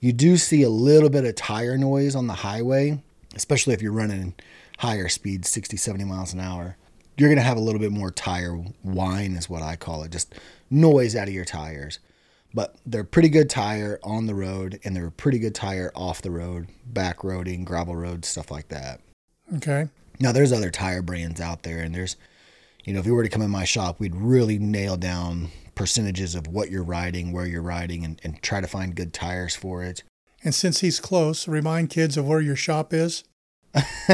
You 0.00 0.12
do 0.12 0.36
see 0.36 0.62
a 0.62 0.68
little 0.68 1.10
bit 1.10 1.24
of 1.24 1.34
tire 1.34 1.78
noise 1.78 2.14
on 2.14 2.26
the 2.26 2.34
highway, 2.34 3.02
especially 3.34 3.74
if 3.74 3.82
you're 3.82 3.92
running 3.92 4.34
higher 4.78 5.08
speeds, 5.08 5.48
60, 5.48 5.76
70 5.76 6.04
miles 6.04 6.32
an 6.32 6.40
hour. 6.40 6.76
You're 7.16 7.28
going 7.28 7.38
to 7.38 7.44
have 7.44 7.56
a 7.56 7.60
little 7.60 7.80
bit 7.80 7.92
more 7.92 8.10
tire 8.10 8.54
whine, 8.82 9.34
is 9.34 9.48
what 9.48 9.62
I 9.62 9.76
call 9.76 10.02
it, 10.02 10.10
just 10.10 10.34
noise 10.70 11.14
out 11.14 11.28
of 11.28 11.34
your 11.34 11.44
tires. 11.44 12.00
But 12.52 12.76
they're 12.86 13.04
pretty 13.04 13.28
good 13.28 13.50
tire 13.50 13.98
on 14.02 14.26
the 14.26 14.34
road, 14.34 14.78
and 14.84 14.94
they're 14.94 15.06
a 15.06 15.12
pretty 15.12 15.38
good 15.38 15.54
tire 15.54 15.90
off 15.94 16.22
the 16.22 16.30
road, 16.30 16.68
back 16.86 17.18
roading, 17.18 17.64
gravel 17.64 17.96
roads, 17.96 18.28
stuff 18.28 18.50
like 18.50 18.68
that. 18.68 19.00
Okay. 19.56 19.88
Now, 20.20 20.32
there's 20.32 20.52
other 20.52 20.70
tire 20.70 21.02
brands 21.02 21.40
out 21.40 21.64
there, 21.64 21.80
and 21.80 21.94
there's 21.94 22.16
you 22.84 22.92
know, 22.92 23.00
if 23.00 23.06
you 23.06 23.14
were 23.14 23.22
to 23.22 23.28
come 23.28 23.42
in 23.42 23.50
my 23.50 23.64
shop, 23.64 23.98
we'd 23.98 24.14
really 24.14 24.58
nail 24.58 24.96
down 24.96 25.48
percentages 25.74 26.34
of 26.34 26.46
what 26.46 26.70
you're 26.70 26.84
riding, 26.84 27.32
where 27.32 27.46
you're 27.46 27.62
riding, 27.62 28.04
and, 28.04 28.20
and 28.22 28.42
try 28.42 28.60
to 28.60 28.66
find 28.66 28.94
good 28.94 29.12
tires 29.12 29.56
for 29.56 29.82
it. 29.82 30.02
And 30.42 30.54
since 30.54 30.80
he's 30.80 31.00
close, 31.00 31.48
remind 31.48 31.90
kids 31.90 32.16
of 32.16 32.26
where 32.26 32.40
your 32.40 32.56
shop 32.56 32.92
is. 32.92 33.24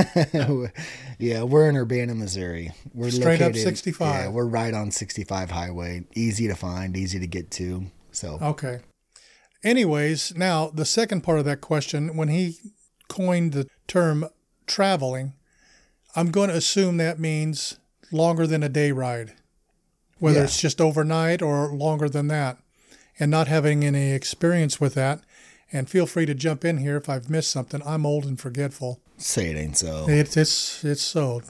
yeah, 1.19 1.43
we're 1.43 1.69
in 1.69 1.77
Urbana, 1.77 2.15
Missouri. 2.15 2.73
We're 2.95 3.11
Straight 3.11 3.43
up 3.43 3.55
65. 3.55 4.15
Yeah, 4.15 4.29
we're 4.31 4.47
right 4.47 4.73
on 4.73 4.91
65 4.91 5.51
highway. 5.51 6.05
Easy 6.15 6.47
to 6.49 6.55
find, 6.55 6.97
easy 6.97 7.19
to 7.19 7.27
get 7.27 7.51
to. 7.53 7.87
So 8.13 8.39
Okay. 8.41 8.79
Anyways, 9.63 10.35
now 10.37 10.69
the 10.69 10.87
second 10.87 11.23
part 11.23 11.39
of 11.39 11.45
that 11.45 11.61
question, 11.61 12.17
when 12.17 12.29
he 12.29 12.57
coined 13.09 13.53
the 13.53 13.67
term 13.87 14.27
traveling, 14.67 15.35
I'm 16.17 16.31
going 16.31 16.49
to 16.49 16.57
assume 16.57 16.97
that 16.97 17.19
means 17.19 17.77
longer 18.13 18.47
than 18.47 18.63
a 18.63 18.69
day 18.69 18.93
ride, 18.93 19.33
whether 20.19 20.39
Yeah. 20.39 20.45
it's 20.45 20.61
just 20.61 20.81
overnight 20.81 21.43
or 21.43 21.69
longer 21.75 22.09
than 22.09 22.29
that, 22.29 22.59
and 23.19 23.31
not 23.31 23.49
having 23.49 23.85
any 23.85 24.13
experience 24.13 24.81
with 24.81 24.95
that. 24.95 25.21
And 25.73 25.89
feel 25.89 26.07
free 26.07 26.27
to 26.27 26.35
jump 26.35 26.65
in 26.65 26.79
here 26.79 26.97
if 26.97 27.09
I've 27.09 27.31
missed 27.31 27.51
something. 27.51 27.81
I'm 27.87 28.05
old 28.05 28.25
and 28.25 28.41
forgetful. 28.41 29.01
say 29.19 29.51
it 29.51 29.57
ain't 29.57 29.77
so. 29.79 30.07
It's 30.09 30.37
it's 30.37 30.85
it's 30.85 31.03
so. 31.03 31.43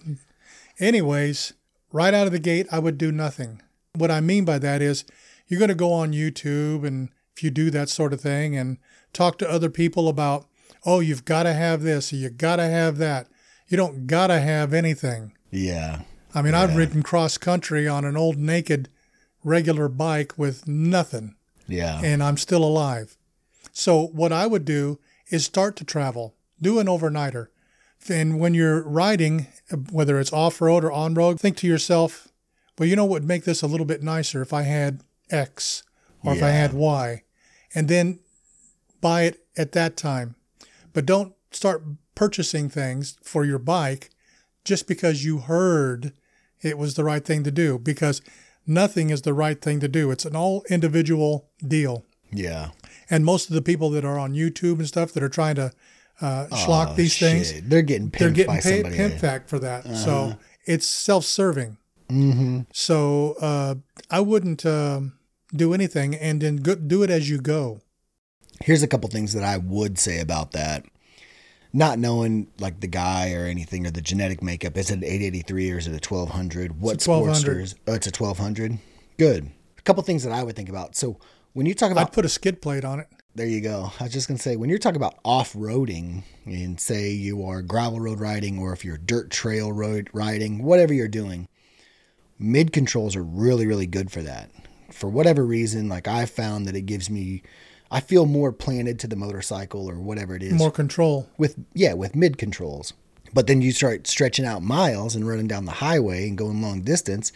Anyways, 0.78 1.52
right 1.92 2.14
out 2.14 2.26
of 2.26 2.32
the 2.32 2.38
gate, 2.38 2.66
I 2.70 2.78
would 2.78 2.98
do 2.98 3.12
nothing. 3.12 3.62
What 3.94 4.10
I 4.10 4.20
mean 4.20 4.44
by 4.44 4.58
that 4.58 4.82
is, 4.82 5.04
you're 5.48 5.58
going 5.58 5.68
to 5.68 5.74
go 5.74 5.92
on 5.92 6.12
YouTube 6.12 6.86
and 6.86 7.10
if 7.36 7.42
you 7.42 7.50
do 7.50 7.70
that 7.70 7.88
sort 7.88 8.12
of 8.12 8.20
thing 8.20 8.56
and 8.56 8.78
talk 9.12 9.38
to 9.38 9.50
other 9.50 9.70
people 9.70 10.08
about, 10.08 10.46
oh, 10.84 11.00
you've 11.00 11.24
got 11.24 11.44
to 11.44 11.52
have 11.54 11.82
this, 11.82 12.12
or 12.12 12.16
you 12.16 12.30
got 12.30 12.56
to 12.56 12.64
have 12.68 12.98
that. 12.98 13.26
You 13.68 13.76
don't 13.76 14.06
got 14.06 14.28
to 14.28 14.40
have 14.40 14.72
anything. 14.74 15.32
Yeah. 15.50 16.02
I 16.34 16.42
mean, 16.42 16.54
I've 16.54 16.76
ridden 16.76 17.02
cross 17.02 17.38
country 17.38 17.88
on 17.88 18.04
an 18.04 18.16
old 18.16 18.36
naked 18.38 18.88
regular 19.42 19.88
bike 19.88 20.34
with 20.38 20.68
nothing 20.68 21.34
Yeah. 21.66 22.00
and 22.02 22.22
I'm 22.22 22.36
still 22.36 22.64
alive. 22.64 23.16
So 23.72 24.06
what 24.08 24.32
I 24.32 24.46
would 24.46 24.64
do 24.64 24.98
is 25.30 25.44
start 25.44 25.76
to 25.76 25.84
travel, 25.84 26.34
do 26.60 26.78
an 26.78 26.86
overnighter. 26.86 27.48
And 28.08 28.38
when 28.40 28.54
you're 28.54 28.82
riding, 28.82 29.46
whether 29.90 30.18
it's 30.20 30.32
off 30.32 30.60
road 30.60 30.84
or 30.84 30.92
on 30.92 31.14
road, 31.14 31.38
think 31.40 31.56
to 31.58 31.66
yourself, 31.66 32.28
well, 32.78 32.88
you 32.88 32.96
know 32.96 33.04
what 33.04 33.20
would 33.22 33.28
make 33.28 33.44
this 33.44 33.62
a 33.62 33.66
little 33.66 33.86
bit 33.86 34.02
nicer 34.02 34.40
if 34.42 34.52
I 34.52 34.62
had 34.62 35.02
X 35.30 35.82
or 36.24 36.34
if 36.34 36.42
I 36.42 36.48
had 36.50 36.72
Y, 36.74 37.22
and 37.74 37.88
then 37.88 38.18
buy 39.00 39.22
it 39.22 39.44
at 39.56 39.72
that 39.72 39.96
time. 39.96 40.34
But 40.92 41.06
don't 41.06 41.34
start 41.50 41.82
purchasing 42.14 42.68
things 42.68 43.16
for 43.22 43.44
your 43.44 43.58
bike 43.58 44.10
just 44.64 44.86
because 44.86 45.24
you 45.24 45.38
heard 45.38 46.12
it 46.62 46.76
was 46.78 46.94
the 46.94 47.04
right 47.04 47.24
thing 47.24 47.42
to 47.44 47.50
do, 47.50 47.78
because 47.78 48.20
nothing 48.66 49.10
is 49.10 49.22
the 49.22 49.34
right 49.34 49.60
thing 49.60 49.80
to 49.80 49.88
do. 49.88 50.10
It's 50.10 50.24
an 50.24 50.36
all 50.36 50.64
individual 50.70 51.48
deal. 51.66 52.04
yeah. 52.30 52.70
And 53.12 53.24
most 53.24 53.48
of 53.48 53.54
the 53.54 53.62
people 53.62 53.90
that 53.90 54.04
are 54.04 54.18
on 54.18 54.34
YouTube 54.34 54.78
and 54.78 54.86
stuff 54.86 55.12
that 55.14 55.22
are 55.22 55.28
trying 55.28 55.56
to 55.56 55.72
uh, 56.20 56.46
schlock 56.52 56.90
Oh, 56.90 56.94
these 56.94 57.18
things. 57.18 57.60
They're 57.62 57.82
getting 57.82 58.10
pimped 58.10 58.18
they're 58.18 58.30
getting 58.30 58.54
by 58.54 58.60
paid 58.60 59.20
fact 59.20 59.48
for 59.48 59.58
that. 59.58 59.84
So 59.96 60.36
it's 60.64 60.86
self-serving. 60.86 61.76
Mm-hmm. 62.08 62.60
So 62.72 63.34
uh, 63.40 63.74
I 64.10 64.20
wouldn't 64.20 64.64
um, 64.64 65.14
do 65.54 65.74
anything, 65.74 66.14
and 66.14 66.40
then 66.40 66.56
go, 66.56 66.74
do 66.76 67.02
it 67.02 67.10
as 67.10 67.28
you 67.28 67.40
go. 67.40 67.80
Here's 68.62 68.82
a 68.82 68.88
couple 68.88 69.08
things 69.08 69.32
that 69.32 69.42
I 69.42 69.56
would 69.56 69.98
say 69.98 70.20
about 70.20 70.52
that. 70.52 70.84
Not 71.72 71.98
knowing 71.98 72.48
like 72.58 72.80
the 72.80 72.88
guy 72.88 73.32
or 73.32 73.46
anything 73.46 73.86
or 73.86 73.90
the 73.90 74.00
genetic 74.00 74.42
makeup, 74.42 74.76
is 74.76 74.90
it 74.90 74.94
an 74.94 75.04
883 75.04 75.72
or 75.72 75.78
is 75.78 75.86
it 75.86 75.90
a 75.90 76.14
1200? 76.14 76.80
What 76.80 76.94
It's 76.94 77.06
a 77.06 77.10
1200. 77.10 77.64
Sportsters? 77.64 77.74
Oh, 77.86 77.94
it's 77.94 78.06
a 78.06 78.10
1200. 78.10 78.78
Good. 79.18 79.50
A 79.78 79.82
couple 79.82 80.02
things 80.02 80.24
that 80.24 80.32
I 80.32 80.42
would 80.42 80.56
think 80.56 80.68
about. 80.68 80.96
So 80.96 81.18
when 81.52 81.66
you 81.66 81.74
talk 81.74 81.92
about 81.92 82.08
I'd 82.08 82.12
put 82.12 82.24
a 82.24 82.28
skid 82.28 82.60
plate 82.60 82.84
on 82.84 83.00
it. 83.00 83.08
There 83.36 83.46
you 83.46 83.60
go. 83.60 83.92
I 84.00 84.04
was 84.04 84.12
just 84.12 84.26
going 84.26 84.38
to 84.38 84.42
say, 84.42 84.56
when 84.56 84.68
you're 84.68 84.80
talking 84.80 84.96
about 84.96 85.20
off 85.24 85.52
roading 85.52 86.24
and 86.44 86.80
say 86.80 87.10
you 87.10 87.44
are 87.46 87.62
gravel 87.62 88.00
road 88.00 88.18
riding 88.18 88.58
or 88.58 88.72
if 88.72 88.84
you're 88.84 88.98
dirt 88.98 89.30
trail 89.30 89.72
road 89.72 90.10
riding, 90.12 90.64
whatever 90.64 90.92
you're 90.92 91.06
doing, 91.06 91.46
mid 92.40 92.72
controls 92.72 93.14
are 93.14 93.22
really, 93.22 93.68
really 93.68 93.86
good 93.86 94.10
for 94.10 94.20
that. 94.22 94.50
For 94.90 95.08
whatever 95.08 95.46
reason, 95.46 95.88
like 95.88 96.08
I 96.08 96.26
found 96.26 96.66
that 96.66 96.74
it 96.74 96.86
gives 96.86 97.08
me, 97.08 97.42
I 97.90 98.00
feel 98.00 98.26
more 98.26 98.52
planted 98.52 98.98
to 99.00 99.08
the 99.08 99.16
motorcycle 99.16 99.90
or 99.90 99.96
whatever 99.96 100.36
it 100.36 100.42
is 100.42 100.52
More 100.52 100.70
control. 100.70 101.28
with, 101.38 101.56
yeah, 101.74 101.94
with 101.94 102.14
mid 102.14 102.38
controls. 102.38 102.92
But 103.34 103.46
then 103.46 103.60
you 103.62 103.72
start 103.72 104.06
stretching 104.06 104.44
out 104.44 104.62
miles 104.62 105.14
and 105.14 105.26
running 105.26 105.46
down 105.48 105.64
the 105.64 105.72
highway 105.72 106.28
and 106.28 106.36
going 106.38 106.62
long 106.62 106.82
distance. 106.82 107.32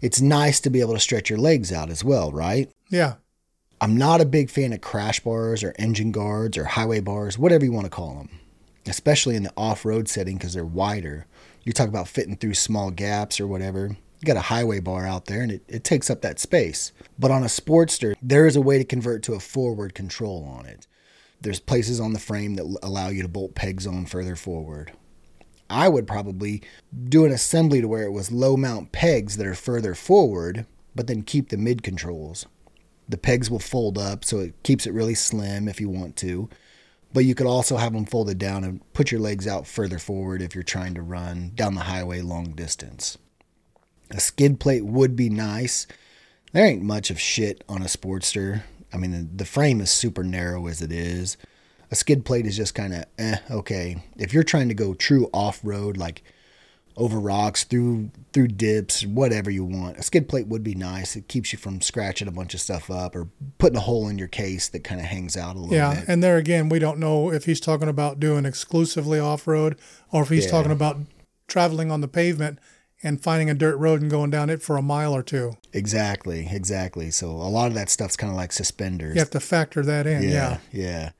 It's 0.00 0.20
nice 0.20 0.60
to 0.60 0.70
be 0.70 0.80
able 0.80 0.94
to 0.94 1.00
stretch 1.00 1.28
your 1.30 1.38
legs 1.38 1.72
out 1.72 1.90
as 1.90 2.02
well, 2.04 2.32
right? 2.32 2.70
Yeah. 2.88 3.14
I'm 3.80 3.96
not 3.96 4.20
a 4.20 4.26
big 4.26 4.50
fan 4.50 4.72
of 4.72 4.80
crash 4.80 5.20
bars 5.20 5.62
or 5.62 5.74
engine 5.78 6.12
guards 6.12 6.56
or 6.58 6.64
highway 6.64 7.00
bars, 7.00 7.38
whatever 7.38 7.64
you 7.64 7.72
want 7.72 7.86
to 7.86 7.90
call 7.90 8.14
them, 8.14 8.40
especially 8.86 9.36
in 9.36 9.42
the 9.42 9.52
off 9.56 9.84
road 9.84 10.08
setting 10.08 10.36
because 10.36 10.52
they're 10.54 10.64
wider. 10.64 11.26
You 11.64 11.72
talk 11.72 11.88
about 11.88 12.08
fitting 12.08 12.36
through 12.36 12.54
small 12.54 12.90
gaps 12.90 13.40
or 13.40 13.46
whatever. 13.46 13.96
You 14.20 14.26
got 14.26 14.36
a 14.36 14.40
highway 14.40 14.80
bar 14.80 15.06
out 15.06 15.26
there 15.26 15.40
and 15.40 15.50
it, 15.50 15.62
it 15.66 15.82
takes 15.82 16.10
up 16.10 16.20
that 16.22 16.38
space. 16.38 16.92
But 17.18 17.30
on 17.30 17.42
a 17.42 17.46
Sportster, 17.46 18.14
there 18.20 18.46
is 18.46 18.54
a 18.54 18.60
way 18.60 18.76
to 18.78 18.84
convert 18.84 19.22
to 19.24 19.34
a 19.34 19.40
forward 19.40 19.94
control 19.94 20.44
on 20.44 20.66
it. 20.66 20.86
There's 21.40 21.60
places 21.60 22.00
on 22.00 22.12
the 22.12 22.18
frame 22.18 22.54
that 22.54 22.78
allow 22.82 23.08
you 23.08 23.22
to 23.22 23.28
bolt 23.28 23.54
pegs 23.54 23.86
on 23.86 24.04
further 24.04 24.36
forward. 24.36 24.92
I 25.70 25.88
would 25.88 26.06
probably 26.06 26.62
do 27.08 27.24
an 27.24 27.32
assembly 27.32 27.80
to 27.80 27.88
where 27.88 28.04
it 28.04 28.12
was 28.12 28.30
low 28.30 28.56
mount 28.56 28.92
pegs 28.92 29.36
that 29.38 29.46
are 29.46 29.54
further 29.54 29.94
forward, 29.94 30.66
but 30.94 31.06
then 31.06 31.22
keep 31.22 31.48
the 31.48 31.56
mid 31.56 31.82
controls. 31.82 32.44
The 33.08 33.16
pegs 33.16 33.50
will 33.50 33.58
fold 33.58 33.96
up 33.96 34.24
so 34.24 34.40
it 34.40 34.62
keeps 34.62 34.86
it 34.86 34.92
really 34.92 35.14
slim 35.14 35.66
if 35.66 35.80
you 35.80 35.88
want 35.88 36.16
to. 36.16 36.50
But 37.12 37.24
you 37.24 37.34
could 37.34 37.46
also 37.46 37.76
have 37.76 37.92
them 37.92 38.04
folded 38.04 38.38
down 38.38 38.64
and 38.64 38.92
put 38.92 39.10
your 39.10 39.20
legs 39.20 39.46
out 39.46 39.66
further 39.66 39.98
forward 39.98 40.42
if 40.42 40.54
you're 40.54 40.62
trying 40.62 40.94
to 40.94 41.02
run 41.02 41.52
down 41.54 41.74
the 41.74 41.82
highway 41.82 42.20
long 42.20 42.52
distance. 42.52 43.16
A 44.10 44.20
skid 44.20 44.58
plate 44.60 44.84
would 44.84 45.14
be 45.16 45.28
nice. 45.30 45.86
There 46.52 46.66
ain't 46.66 46.82
much 46.82 47.10
of 47.10 47.20
shit 47.20 47.62
on 47.68 47.82
a 47.82 47.86
Sportster. 47.86 48.62
I 48.92 48.96
mean, 48.96 49.12
the, 49.12 49.28
the 49.36 49.44
frame 49.44 49.80
is 49.80 49.90
super 49.90 50.24
narrow 50.24 50.66
as 50.66 50.82
it 50.82 50.90
is. 50.90 51.36
A 51.92 51.94
skid 51.94 52.24
plate 52.24 52.46
is 52.46 52.56
just 52.56 52.74
kind 52.74 52.94
of 52.94 53.04
eh, 53.18 53.36
okay. 53.50 54.02
If 54.16 54.32
you're 54.32 54.42
trying 54.42 54.68
to 54.68 54.74
go 54.74 54.94
true 54.94 55.28
off 55.32 55.60
road, 55.62 55.96
like 55.96 56.22
over 56.96 57.18
rocks, 57.18 57.64
through 57.64 58.10
through 58.32 58.48
dips, 58.48 59.04
whatever 59.06 59.50
you 59.50 59.64
want. 59.64 59.96
A 59.96 60.02
skid 60.02 60.28
plate 60.28 60.48
would 60.48 60.62
be 60.62 60.74
nice. 60.74 61.16
It 61.16 61.28
keeps 61.28 61.52
you 61.52 61.58
from 61.58 61.80
scratching 61.80 62.28
a 62.28 62.32
bunch 62.32 62.52
of 62.52 62.60
stuff 62.60 62.90
up 62.90 63.14
or 63.16 63.28
putting 63.58 63.76
a 63.76 63.80
hole 63.80 64.08
in 64.08 64.18
your 64.18 64.28
case 64.28 64.68
that 64.68 64.84
kind 64.84 65.00
of 65.00 65.06
hangs 65.06 65.36
out 65.36 65.54
a 65.56 65.58
little 65.58 65.70
bit. 65.70 65.76
Yeah, 65.76 65.94
bit. 65.94 66.04
and 66.08 66.22
there 66.22 66.36
again, 66.36 66.68
we 66.68 66.78
don't 66.78 66.98
know 66.98 67.32
if 67.32 67.44
he's 67.44 67.60
talking 67.60 67.88
about 67.88 68.20
doing 68.20 68.44
exclusively 68.44 69.18
off 69.18 69.46
road 69.46 69.78
or 70.12 70.22
if 70.22 70.28
he's 70.28 70.44
Yeah. 70.44 70.50
talking 70.50 70.72
about 70.72 70.98
traveling 71.48 71.90
on 71.90 72.00
the 72.00 72.08
pavement 72.08 72.58
and 73.02 73.22
finding 73.22 73.48
a 73.48 73.54
dirt 73.54 73.76
road 73.76 74.00
and 74.02 74.10
going 74.10 74.30
down 74.30 74.50
it 74.50 74.62
for 74.62 74.76
a 74.76 74.82
mile 74.82 75.14
or 75.14 75.22
two. 75.22 75.56
Exactly, 75.72 76.48
exactly. 76.50 77.10
So 77.10 77.28
a 77.28 77.48
lot 77.48 77.68
of 77.68 77.74
that 77.74 77.88
stuff's 77.88 78.16
kind 78.16 78.30
of 78.30 78.36
like 78.36 78.52
suspenders. 78.52 79.14
You 79.14 79.20
have 79.20 79.30
to 79.30 79.40
factor 79.40 79.82
that 79.82 80.06
in. 80.06 80.22
Yeah. 80.22 80.30
yeah, 80.30 80.58
yeah. 80.72 81.10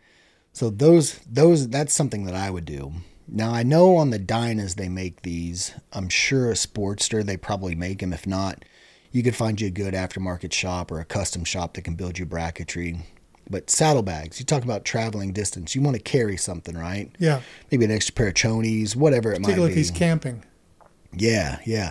So 0.52 0.70
those 0.70 1.18
those 1.20 1.68
that's 1.68 1.94
something 1.94 2.24
that 2.24 2.34
I 2.34 2.50
would 2.50 2.64
do. 2.64 2.92
Now 3.28 3.52
I 3.52 3.62
know 3.62 3.96
on 3.96 4.10
the 4.10 4.18
Dynas 4.18 4.74
they 4.74 4.88
make 4.88 5.22
these. 5.22 5.72
I'm 5.92 6.08
sure 6.08 6.50
a 6.50 6.54
Sportster 6.54 7.24
they 7.24 7.36
probably 7.36 7.74
make 7.74 8.00
them. 8.00 8.12
If 8.12 8.26
not, 8.26 8.64
you 9.12 9.22
could 9.22 9.36
find 9.36 9.60
you 9.60 9.68
a 9.68 9.70
good 9.70 9.94
aftermarket 9.94 10.52
shop 10.52 10.90
or 10.90 11.00
a 11.00 11.04
custom 11.04 11.44
shop 11.44 11.74
that 11.74 11.82
can 11.82 11.94
build 11.94 12.18
you 12.18 12.26
bracketry. 12.26 13.00
But 13.48 13.68
saddlebags, 13.68 14.38
you 14.38 14.46
talk 14.46 14.62
about 14.62 14.84
traveling 14.84 15.32
distance. 15.32 15.74
You 15.74 15.82
want 15.82 15.96
to 15.96 16.02
carry 16.02 16.36
something, 16.36 16.76
right? 16.76 17.10
Yeah. 17.18 17.40
Maybe 17.70 17.84
an 17.84 17.90
extra 17.90 18.14
pair 18.14 18.28
of 18.28 18.34
chonies, 18.34 18.94
whatever 18.94 19.32
it 19.32 19.40
might 19.40 19.48
be. 19.48 19.54
Particularly 19.54 19.74
be. 19.74 19.80
if 19.80 19.88
he's 19.88 19.90
camping. 19.90 20.44
Yeah, 21.12 21.58
yeah. 21.66 21.90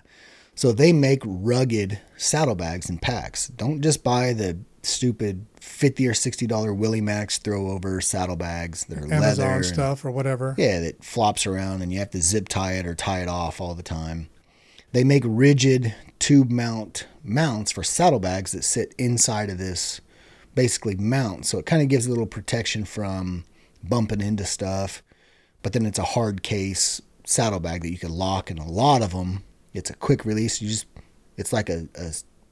So 0.56 0.72
they 0.72 0.92
make 0.94 1.22
rugged 1.26 2.00
saddlebags 2.18 2.90
and 2.90 3.02
packs. 3.02 3.48
Don't 3.48 3.82
just 3.82 4.04
buy 4.04 4.34
the 4.34 4.58
stupid 4.84 5.46
fifty 5.60 6.08
or 6.08 6.14
sixty 6.14 6.48
dollar 6.48 6.74
Willie 6.74 7.02
Max 7.02 7.38
throwover 7.40 8.02
saddlebags 8.04 8.86
that 8.86 8.98
are 8.98 9.02
leather 9.08 9.16
Amazon 9.16 9.54
and- 9.56 9.66
stuff 9.66 10.04
or 10.06 10.12
whatever. 10.12 10.56
yeah, 10.58 10.80
that 10.80 11.04
flops 11.04 11.46
around 11.46 11.82
and 11.82 11.92
you 11.94 12.00
have 12.00 12.12
to 12.12 12.22
zip 12.22 12.48
tie 12.50 12.74
it 12.74 12.86
or 12.86 12.96
tie 12.96 13.22
it 13.22 13.28
off 13.28 13.60
all 13.62 13.74
the 13.76 13.84
time. 13.84 14.30
They 14.92 15.04
make 15.04 15.24
rigid 15.26 15.94
tube 16.18 16.50
mount 16.50 17.08
mounts 17.24 17.72
for 17.72 17.84
saddlebags 17.84 18.52
that 18.54 18.64
sit 18.64 18.96
inside 18.98 19.50
of 19.50 19.58
this 19.58 20.02
basically 20.56 20.96
mount. 20.96 21.46
So 21.46 21.60
it 21.60 21.66
kind 21.66 21.82
of 21.82 21.88
gives 21.88 22.06
a 22.08 22.10
little 22.10 22.26
protection 22.26 22.84
from 22.86 23.46
bumping 23.84 24.20
into 24.22 24.46
stuff. 24.46 25.04
But 25.62 25.74
then 25.74 25.86
it's 25.86 26.00
a 26.00 26.04
hard 26.04 26.42
case 26.42 27.02
saddlebag 27.30 27.84
that 27.84 27.92
you 27.92 27.98
can 27.98 28.12
lock, 28.12 28.50
and 28.50 28.60
a 28.60 28.64
lot 28.64 29.02
of 29.02 29.12
them, 29.12 29.44
it's 29.74 29.90
a 29.90 29.96
quick 29.96 30.26
release. 30.26 30.62
You 30.62 30.70
just, 30.70 30.88
it's 31.38 31.54
like 31.54 31.70
a, 31.70 31.88
a, 31.96 32.12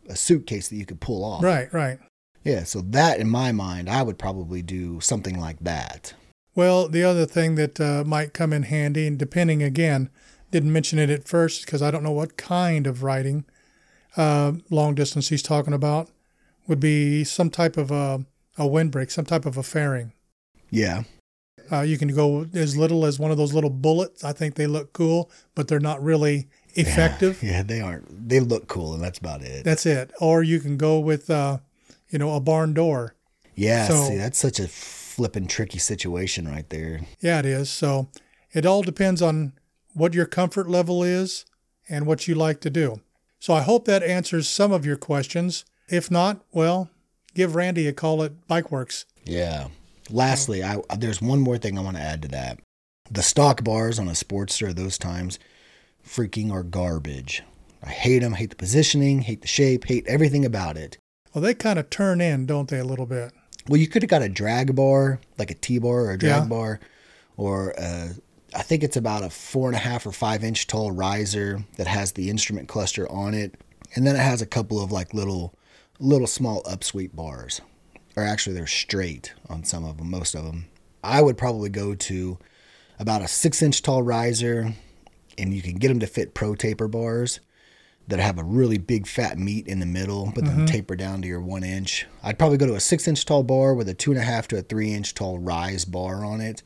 a 0.09 0.15
suitcase 0.15 0.69
that 0.69 0.75
you 0.75 0.85
could 0.85 0.99
pull 0.99 1.23
off. 1.23 1.43
Right, 1.43 1.73
right. 1.73 1.99
Yeah. 2.43 2.63
So 2.63 2.81
that, 2.81 3.19
in 3.19 3.27
my 3.27 3.51
mind, 3.51 3.89
I 3.89 4.03
would 4.03 4.19
probably 4.19 4.61
do 4.61 5.01
something 5.01 5.39
like 5.39 5.59
that. 5.61 6.13
Well, 6.55 6.87
the 6.87 7.03
other 7.03 7.25
thing 7.25 7.55
that 7.55 7.79
uh, 7.79 8.03
might 8.05 8.33
come 8.33 8.53
in 8.53 8.63
handy, 8.63 9.07
and 9.07 9.17
depending 9.17 9.63
again, 9.63 10.09
didn't 10.51 10.71
mention 10.71 10.99
it 10.99 11.09
at 11.09 11.27
first 11.27 11.65
because 11.65 11.81
I 11.81 11.91
don't 11.91 12.03
know 12.03 12.11
what 12.11 12.37
kind 12.37 12.87
of 12.87 13.03
riding 13.03 13.45
uh, 14.15 14.53
long 14.69 14.95
distance 14.95 15.29
he's 15.29 15.43
talking 15.43 15.73
about, 15.73 16.09
would 16.67 16.79
be 16.79 17.23
some 17.23 17.49
type 17.49 17.77
of 17.77 17.91
a, 17.91 18.25
a 18.57 18.67
windbreak, 18.67 19.11
some 19.11 19.25
type 19.25 19.45
of 19.45 19.57
a 19.57 19.63
fairing. 19.63 20.13
Yeah. 20.69 21.03
Uh, 21.71 21.81
you 21.81 21.97
can 21.97 22.09
go 22.13 22.45
as 22.53 22.77
little 22.77 23.05
as 23.05 23.19
one 23.19 23.31
of 23.31 23.37
those 23.37 23.53
little 23.53 23.69
bullets. 23.69 24.23
I 24.23 24.33
think 24.33 24.55
they 24.55 24.67
look 24.67 24.93
cool, 24.93 25.29
but 25.55 25.67
they're 25.67 25.79
not 25.79 26.01
really 26.03 26.47
effective. 26.75 27.39
Yeah, 27.43 27.63
they 27.63 27.81
aren't. 27.81 28.29
They 28.29 28.39
look 28.39 28.67
cool, 28.67 28.93
and 28.93 29.03
that's 29.03 29.19
about 29.19 29.41
it. 29.41 29.63
That's 29.63 29.85
it. 29.85 30.11
Or 30.21 30.43
you 30.43 30.59
can 30.59 30.77
go 30.77 30.99
with, 30.99 31.29
uh, 31.29 31.57
you 32.09 32.19
know, 32.19 32.35
a 32.35 32.39
barn 32.39 32.73
door. 32.73 33.15
yeah, 33.55 33.87
so- 33.87 34.07
see, 34.09 34.17
that's 34.17 34.37
such 34.39 34.59
a 34.59 34.67
flippin' 34.67 35.47
tricky 35.47 35.79
situation 35.79 36.47
right 36.47 36.69
there. 36.69 37.01
Yeah, 37.19 37.39
it 37.39 37.45
is. 37.45 37.69
So 37.69 38.09
it 38.53 38.65
all 38.65 38.83
depends 38.83 39.21
on 39.21 39.53
what 39.93 40.13
your 40.13 40.25
comfort 40.27 40.69
level 40.69 41.03
is 41.03 41.45
and 41.89 42.05
what 42.05 42.27
you 42.27 42.35
like 42.35 42.59
to 42.61 42.69
do. 42.69 43.01
So 43.39 43.53
I 43.53 43.61
hope 43.61 43.85
that 43.85 44.03
answers 44.03 44.47
some 44.47 44.71
of 44.71 44.85
your 44.85 44.97
questions. 44.97 45.65
If 45.89 46.11
not, 46.11 46.43
well, 46.51 46.89
give 47.33 47.55
Randy 47.55 47.87
a 47.87 47.93
call 47.93 48.21
at 48.23 48.47
Bikeworks. 48.47 49.05
Yeah. 49.25 49.67
Lastly, 50.09 50.63
I 50.63 50.81
there's 50.97 51.21
one 51.21 51.39
more 51.39 51.57
thing 51.57 51.77
I 51.77 51.81
want 51.81 51.97
to 51.97 52.03
add 52.03 52.21
to 52.23 52.27
that. 52.29 52.59
The 53.09 53.21
stock 53.23 53.63
bars 53.63 53.99
on 53.99 54.07
a 54.07 54.11
Sportster 54.11 54.73
those 54.75 54.97
times 54.97 55.39
freaking 56.05 56.51
are 56.51 56.63
garbage. 56.63 57.43
I 57.83 57.89
hate 57.89 58.19
them, 58.19 58.33
hate 58.33 58.49
the 58.49 58.55
positioning, 58.55 59.21
hate 59.21 59.41
the 59.41 59.47
shape, 59.47 59.85
hate 59.85 60.07
everything 60.07 60.45
about 60.45 60.77
it. 60.77 60.97
Well, 61.33 61.41
they 61.41 61.53
kind 61.53 61.77
of 61.77 61.89
turn 61.89 62.21
in, 62.21 62.45
don't 62.45 62.69
they, 62.69 62.79
a 62.79 62.83
little 62.85 63.05
bit? 63.05 63.31
Well, 63.67 63.79
you 63.79 63.87
could 63.87 64.01
have 64.01 64.09
got 64.09 64.21
a 64.21 64.29
drag 64.29 64.75
bar, 64.75 65.19
like 65.37 65.51
a 65.51 65.53
T 65.53 65.77
bar 65.77 66.05
or 66.05 66.11
a 66.11 66.17
drag 66.17 66.43
Yeah. 66.43 66.47
bar, 66.47 66.79
or 67.35 67.77
uh, 67.79 68.09
I 68.55 68.61
think 68.63 68.83
it's 68.83 68.97
about 68.97 69.23
a 69.23 69.29
four 69.29 69.67
and 69.67 69.75
a 69.75 69.79
half 69.79 70.05
or 70.05 70.11
five 70.11 70.43
inch 70.43 70.67
tall 70.67 70.91
riser 70.91 71.63
that 71.75 71.87
has 71.87 72.13
the 72.13 72.29
instrument 72.29 72.67
cluster 72.67 73.09
on 73.11 73.33
it, 73.33 73.55
and 73.95 74.07
then 74.07 74.15
it 74.15 74.19
has 74.19 74.41
a 74.41 74.45
couple 74.47 74.81
of 74.81 74.91
like 74.91 75.13
little, 75.13 75.53
little 75.99 76.27
small 76.27 76.63
upsweep 76.63 77.13
bars, 77.15 77.61
or 78.17 78.23
actually 78.23 78.55
they're 78.55 78.67
straight 78.67 79.33
on 79.47 79.63
some 79.63 79.85
of 79.85 79.97
them, 79.97 80.09
most 80.09 80.33
of 80.33 80.43
them. 80.43 80.65
I 81.03 81.21
would 81.21 81.37
probably 81.37 81.69
go 81.69 81.93
to 81.93 82.39
about 82.99 83.21
a 83.21 83.27
six 83.27 83.61
inch 83.61 83.83
tall 83.83 84.01
riser, 84.01 84.73
and 85.37 85.53
you 85.53 85.61
can 85.61 85.75
get 85.75 85.89
them 85.89 85.99
to 85.99 86.07
fit 86.07 86.33
pro 86.33 86.55
taper 86.55 86.87
bars 86.87 87.39
that 88.07 88.19
have 88.19 88.39
a 88.39 88.43
really 88.43 88.79
big 88.79 89.05
fat 89.05 89.37
meat 89.37 89.67
in 89.67 89.79
the 89.79 89.85
middle, 89.85 90.31
but 90.33 90.45
then 90.45 90.55
mm-hmm. 90.55 90.65
taper 90.65 90.95
down 90.95 91.21
to 91.21 91.27
your 91.27 91.41
one 91.41 91.63
inch. 91.63 92.07
I'd 92.23 92.39
probably 92.39 92.57
go 92.57 92.65
to 92.65 92.75
a 92.75 92.79
six 92.79 93.07
inch 93.07 93.23
tall 93.23 93.43
bar 93.43 93.75
with 93.75 93.87
a 93.87 93.93
two 93.93 94.11
and 94.11 94.19
a 94.19 94.23
half 94.23 94.47
to 94.47 94.57
a 94.57 94.61
three 94.61 94.93
inch 94.93 95.13
tall 95.13 95.37
rise 95.37 95.85
bar 95.85 96.25
on 96.25 96.41
it. 96.41 96.63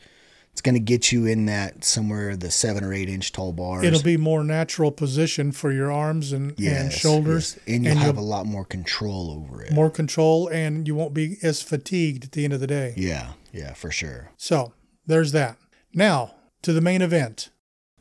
It's 0.52 0.62
going 0.62 0.76
to 0.76 0.82
get 0.82 1.12
you 1.12 1.26
in 1.26 1.46
that 1.46 1.86
somewhere 1.86 2.36
the 2.36 2.52
seven 2.52 2.84
or 2.84 2.94
eight 2.94 3.10
inch 3.10 3.32
tall 3.32 3.54
bars. 3.54 3.86
It'll 3.86 4.04
be 4.04 4.18
more 4.18 4.44
natural 4.44 4.92
position 4.92 5.52
for 5.52 5.72
your 5.72 5.92
arms 5.92 6.34
and, 6.34 6.60
and 6.60 6.92
shoulders, 6.92 7.56
yes. 7.56 7.76
and 7.76 7.86
you'll 7.86 7.96
you'll 7.96 8.04
have 8.04 8.18
a 8.18 8.22
lot 8.22 8.46
more 8.46 8.66
control 8.66 9.32
over 9.32 9.64
it. 9.64 9.72
more 9.72 9.90
control, 9.90 10.48
and 10.50 10.88
you 10.88 10.96
won't 10.96 11.14
be 11.14 11.38
as 11.42 11.62
fatigued 11.62 12.26
at 12.26 12.32
the 12.34 12.44
end 12.44 12.54
of 12.54 12.60
the 12.60 12.68
day. 12.68 12.94
Yeah, 12.98 13.32
yeah, 13.54 13.74
for 13.74 13.92
sure. 13.92 14.32
So 14.38 14.74
there's 15.06 15.32
that. 15.32 15.58
Now 15.94 16.36
to 16.64 16.74
the 16.74 16.82
main 16.82 17.02
event. 17.02 17.50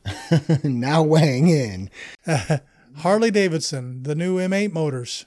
now 0.63 1.03
weighing 1.03 1.47
in, 1.47 1.89
Harley 2.97 3.31
Davidson, 3.31 4.03
the 4.03 4.15
new 4.15 4.37
M8 4.37 4.73
motors. 4.73 5.25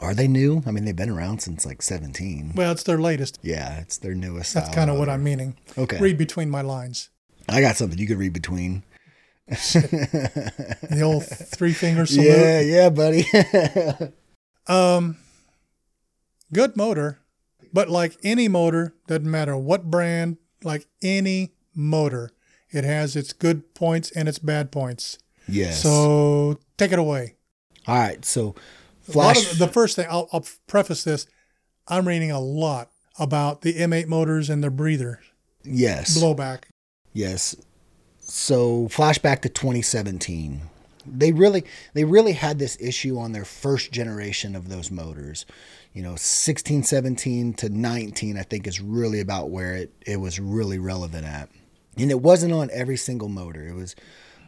Are 0.00 0.14
they 0.14 0.26
new? 0.28 0.62
I 0.66 0.70
mean, 0.70 0.84
they've 0.84 0.96
been 0.96 1.10
around 1.10 1.40
since 1.40 1.64
like 1.64 1.80
17. 1.82 2.52
Well, 2.56 2.72
it's 2.72 2.82
their 2.82 2.98
latest. 2.98 3.38
Yeah, 3.42 3.78
it's 3.80 3.98
their 3.98 4.14
newest. 4.14 4.54
That's 4.54 4.74
kind 4.74 4.90
of 4.90 4.98
what. 4.98 5.08
I'm 5.08 5.22
meaning. 5.22 5.56
Okay. 5.78 5.98
Read 6.00 6.18
between 6.18 6.50
my 6.50 6.60
lines. 6.62 7.10
I 7.48 7.60
got 7.60 7.76
something 7.76 7.98
you 7.98 8.06
could 8.06 8.18
read 8.18 8.32
between. 8.32 8.82
The 9.46 11.00
old 11.04 11.24
three 11.26 11.72
finger 11.72 12.06
salute. 12.06 12.26
Yeah, 12.28 12.60
yeah, 12.60 12.88
buddy. 12.90 13.26
Um, 14.66 15.18
good 16.54 16.74
motor, 16.74 17.18
but 17.74 17.90
like 17.90 18.16
any 18.24 18.48
motor, 18.48 18.94
doesn't 19.06 19.30
matter 19.30 19.54
what 19.58 19.90
brand, 19.90 20.38
like 20.62 20.86
any 21.02 21.52
motor, 21.74 22.30
it 22.70 22.82
has 22.82 23.14
its 23.14 23.34
good 23.34 23.74
points 23.74 24.10
and 24.12 24.26
its 24.26 24.38
bad 24.38 24.72
points. 24.72 25.18
yes. 25.46 25.82
So 25.82 26.58
take 26.78 26.92
it 26.92 26.98
away. 26.98 27.34
all 27.86 27.94
right. 27.98 28.24
So, 28.24 28.54
flash. 29.12 29.52
of- 29.52 29.58
the 29.58 29.68
first 29.68 29.96
thing 29.96 30.06
I'll, 30.10 30.28
I'll 30.32 30.46
preface 30.66 31.04
this: 31.04 31.26
I'm 31.88 32.08
reading 32.08 32.30
a 32.30 32.40
lot 32.40 32.90
about 33.18 33.62
the 33.62 33.74
M8 33.74 34.06
motors 34.06 34.50
and 34.50 34.62
their 34.62 34.70
breather 34.70 35.20
yes. 35.64 36.18
blowback. 36.18 36.64
Yes. 37.12 37.56
So 38.20 38.88
flashback 38.88 39.40
to 39.42 39.48
2017. 39.48 40.62
They 41.06 41.32
really 41.32 41.64
they 41.92 42.04
really 42.04 42.32
had 42.32 42.58
this 42.58 42.78
issue 42.80 43.18
on 43.18 43.32
their 43.32 43.44
first 43.44 43.92
generation 43.92 44.56
of 44.56 44.68
those 44.68 44.90
motors. 44.90 45.44
You 45.92 46.02
know, 46.02 46.16
16, 46.16 46.82
17 46.82 47.54
to 47.54 47.68
19 47.68 48.38
I 48.38 48.42
think 48.42 48.66
is 48.66 48.80
really 48.80 49.20
about 49.20 49.50
where 49.50 49.74
it 49.74 49.92
it 50.06 50.16
was 50.16 50.40
really 50.40 50.78
relevant 50.78 51.26
at. 51.26 51.50
And 51.98 52.10
it 52.10 52.22
wasn't 52.22 52.54
on 52.54 52.70
every 52.72 52.96
single 52.96 53.28
motor. 53.28 53.66
It 53.66 53.74
was 53.74 53.94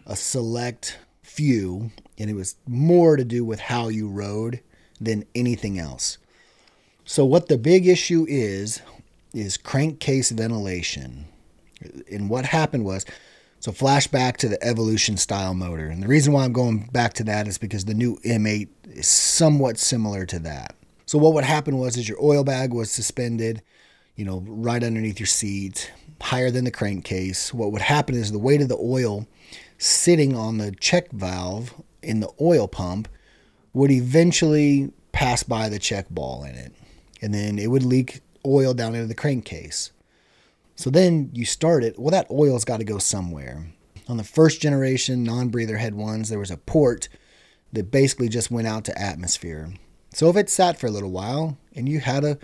a 0.06 0.16
select 0.16 0.98
few 1.36 1.90
and 2.18 2.30
it 2.30 2.34
was 2.34 2.56
more 2.66 3.16
to 3.16 3.24
do 3.24 3.44
with 3.44 3.60
how 3.60 3.88
you 3.88 4.08
rode 4.08 4.60
than 5.00 5.24
anything 5.34 5.78
else. 5.78 6.16
So 7.04 7.24
what 7.24 7.48
the 7.48 7.58
big 7.58 7.86
issue 7.86 8.24
is 8.28 8.80
is 9.34 9.58
crankcase 9.58 10.30
ventilation. 10.30 11.26
And 12.10 12.30
what 12.30 12.46
happened 12.46 12.86
was, 12.86 13.04
so 13.60 13.70
flashback 13.70 14.38
to 14.38 14.48
the 14.48 14.62
Evolution 14.64 15.16
style 15.18 15.52
motor. 15.52 15.86
And 15.86 16.02
the 16.02 16.08
reason 16.08 16.32
why 16.32 16.44
I'm 16.44 16.52
going 16.52 16.88
back 16.92 17.12
to 17.14 17.24
that 17.24 17.46
is 17.46 17.58
because 17.58 17.84
the 17.84 17.94
new 17.94 18.16
M8 18.24 18.68
is 18.86 19.06
somewhat 19.06 19.78
similar 19.78 20.24
to 20.26 20.38
that. 20.40 20.74
So 21.04 21.18
what 21.18 21.34
would 21.34 21.44
happen 21.44 21.76
was 21.76 21.96
is 21.96 22.08
your 22.08 22.22
oil 22.22 22.44
bag 22.44 22.72
was 22.72 22.90
suspended, 22.90 23.62
you 24.14 24.24
know, 24.24 24.42
right 24.46 24.82
underneath 24.82 25.20
your 25.20 25.26
seat, 25.26 25.92
higher 26.20 26.50
than 26.50 26.64
the 26.64 26.70
crankcase. 26.70 27.52
What 27.52 27.72
would 27.72 27.82
happen 27.82 28.14
is 28.14 28.32
the 28.32 28.38
weight 28.38 28.62
of 28.62 28.68
the 28.68 28.78
oil 28.78 29.26
sitting 29.78 30.36
on 30.36 30.58
the 30.58 30.72
check 30.72 31.10
valve 31.12 31.74
in 32.02 32.20
the 32.20 32.30
oil 32.40 32.68
pump 32.68 33.08
would 33.72 33.90
eventually 33.90 34.92
pass 35.12 35.42
by 35.42 35.68
the 35.68 35.78
check 35.78 36.08
ball 36.10 36.44
in 36.44 36.54
it. 36.54 36.72
And 37.20 37.32
then 37.34 37.58
it 37.58 37.70
would 37.70 37.82
leak 37.82 38.20
oil 38.44 38.74
down 38.74 38.94
into 38.94 39.06
the 39.06 39.14
crankcase. 39.14 39.90
So 40.76 40.90
then 40.90 41.30
you 41.32 41.44
start 41.44 41.82
it. 41.84 41.98
Well, 41.98 42.10
that 42.10 42.30
oil's 42.30 42.64
got 42.64 42.78
to 42.78 42.84
go 42.84 42.98
somewhere. 42.98 43.66
On 44.08 44.18
the 44.18 44.24
first 44.24 44.60
generation 44.60 45.24
non 45.24 45.48
breather 45.48 45.78
head 45.78 45.94
ones, 45.94 46.28
there 46.28 46.38
was 46.38 46.50
a 46.50 46.58
port 46.58 47.08
that 47.72 47.90
basically 47.90 48.28
just 48.28 48.50
went 48.50 48.66
out 48.66 48.84
to 48.84 48.98
atmosphere. 48.98 49.72
So 50.12 50.30
if 50.30 50.36
it 50.36 50.48
sat 50.48 50.78
for 50.78 50.86
a 50.86 50.90
little 50.90 51.10
while 51.10 51.58
and 51.74 51.88
you 51.88 52.00
had 52.00 52.24
a, 52.24 52.38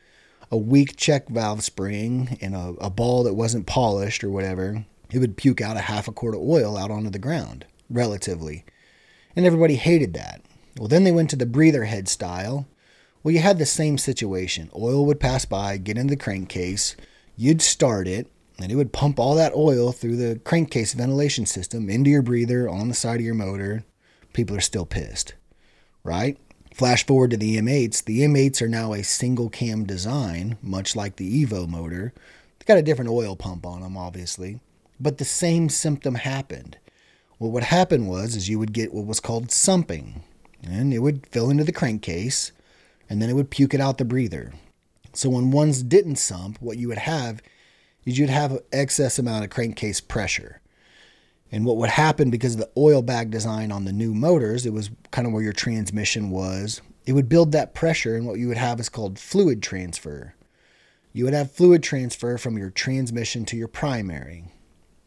a 0.50 0.56
weak 0.56 0.96
check 0.96 1.28
valve 1.28 1.62
spring 1.62 2.36
and 2.40 2.54
a, 2.54 2.74
a 2.80 2.90
ball 2.90 3.22
that 3.24 3.34
wasn't 3.34 3.66
polished 3.66 4.24
or 4.24 4.30
whatever, 4.30 4.84
it 5.12 5.18
would 5.18 5.36
puke 5.36 5.60
out 5.60 5.76
a 5.76 5.80
half 5.80 6.08
a 6.08 6.12
quart 6.12 6.34
of 6.34 6.40
oil 6.40 6.76
out 6.76 6.90
onto 6.90 7.10
the 7.10 7.18
ground, 7.18 7.66
relatively. 7.90 8.64
And 9.36 9.46
everybody 9.46 9.76
hated 9.76 10.14
that. 10.14 10.42
Well, 10.78 10.88
then 10.88 11.04
they 11.04 11.12
went 11.12 11.30
to 11.30 11.36
the 11.36 11.46
breather 11.46 11.84
head 11.84 12.08
style. 12.08 12.66
Well, 13.22 13.34
you 13.34 13.40
had 13.40 13.58
the 13.58 13.66
same 13.66 13.98
situation. 13.98 14.70
Oil 14.74 15.04
would 15.06 15.20
pass 15.20 15.44
by, 15.44 15.76
get 15.76 15.98
into 15.98 16.12
the 16.12 16.16
crankcase, 16.16 16.96
you'd 17.36 17.62
start 17.62 18.08
it, 18.08 18.28
and 18.58 18.72
it 18.72 18.76
would 18.76 18.92
pump 18.92 19.18
all 19.18 19.34
that 19.34 19.54
oil 19.54 19.92
through 19.92 20.16
the 20.16 20.38
crankcase 20.40 20.94
ventilation 20.94 21.46
system 21.46 21.88
into 21.88 22.10
your 22.10 22.22
breather 22.22 22.68
on 22.68 22.88
the 22.88 22.94
side 22.94 23.20
of 23.20 23.26
your 23.26 23.34
motor. 23.34 23.84
People 24.32 24.56
are 24.56 24.60
still 24.60 24.86
pissed, 24.86 25.34
right? 26.04 26.38
Flash 26.74 27.06
forward 27.06 27.30
to 27.32 27.36
the 27.36 27.58
M8s. 27.58 28.04
The 28.04 28.20
M8s 28.20 28.62
are 28.62 28.68
now 28.68 28.92
a 28.92 29.04
single 29.04 29.50
cam 29.50 29.84
design, 29.84 30.56
much 30.62 30.96
like 30.96 31.16
the 31.16 31.44
Evo 31.44 31.68
motor. 31.68 32.14
They 32.58 32.64
got 32.64 32.78
a 32.78 32.82
different 32.82 33.10
oil 33.10 33.36
pump 33.36 33.66
on 33.66 33.82
them, 33.82 33.96
obviously, 33.96 34.60
but 35.02 35.18
the 35.18 35.24
same 35.24 35.68
symptom 35.68 36.14
happened. 36.14 36.78
Well, 37.38 37.50
what 37.50 37.64
happened 37.64 38.08
was 38.08 38.36
is 38.36 38.48
you 38.48 38.60
would 38.60 38.72
get 38.72 38.94
what 38.94 39.04
was 39.06 39.18
called 39.18 39.50
sumping, 39.50 40.22
and 40.62 40.94
it 40.94 41.00
would 41.00 41.26
fill 41.26 41.50
into 41.50 41.64
the 41.64 41.72
crankcase, 41.72 42.52
and 43.10 43.20
then 43.20 43.28
it 43.28 43.34
would 43.34 43.50
puke 43.50 43.74
it 43.74 43.80
out 43.80 43.98
the 43.98 44.04
breather. 44.04 44.52
So 45.12 45.28
when 45.28 45.50
ones 45.50 45.82
didn't 45.82 46.16
sump, 46.16 46.62
what 46.62 46.78
you 46.78 46.86
would 46.88 46.98
have 46.98 47.42
is 48.06 48.16
you'd 48.16 48.30
have 48.30 48.60
excess 48.72 49.18
amount 49.18 49.44
of 49.44 49.50
crankcase 49.50 50.00
pressure. 50.00 50.60
And 51.50 51.66
what 51.66 51.76
would 51.76 51.90
happen 51.90 52.30
because 52.30 52.54
of 52.54 52.60
the 52.60 52.70
oil 52.76 53.02
bag 53.02 53.30
design 53.30 53.72
on 53.72 53.84
the 53.84 53.92
new 53.92 54.14
motors, 54.14 54.64
it 54.64 54.72
was 54.72 54.90
kind 55.10 55.26
of 55.26 55.32
where 55.32 55.42
your 55.42 55.52
transmission 55.52 56.30
was. 56.30 56.80
It 57.04 57.12
would 57.12 57.28
build 57.28 57.50
that 57.52 57.74
pressure, 57.74 58.14
and 58.14 58.24
what 58.24 58.38
you 58.38 58.48
would 58.48 58.56
have 58.56 58.78
is 58.78 58.88
called 58.88 59.18
fluid 59.18 59.62
transfer. 59.62 60.34
You 61.12 61.24
would 61.24 61.34
have 61.34 61.50
fluid 61.50 61.82
transfer 61.82 62.38
from 62.38 62.56
your 62.56 62.70
transmission 62.70 63.44
to 63.46 63.56
your 63.56 63.68
primary. 63.68 64.44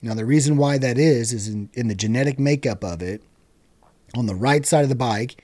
Now, 0.01 0.13
the 0.13 0.25
reason 0.25 0.57
why 0.57 0.77
that 0.77 0.97
is, 0.97 1.33
is 1.33 1.47
in, 1.47 1.69
in 1.73 1.87
the 1.87 1.95
genetic 1.95 2.37
makeup 2.37 2.83
of 2.83 3.01
it, 3.01 3.23
on 4.15 4.27
the 4.27 4.35
right 4.35 4.65
side 4.65 4.83
of 4.83 4.89
the 4.89 4.95
bike 4.95 5.43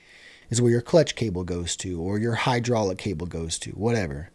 is 0.50 0.60
where 0.60 0.70
your 0.70 0.80
clutch 0.80 1.14
cable 1.14 1.44
goes 1.44 1.76
to, 1.76 2.00
or 2.00 2.18
your 2.18 2.34
hydraulic 2.34 2.98
cable 2.98 3.26
goes 3.26 3.58
to, 3.58 3.70
whatever. 3.72 4.30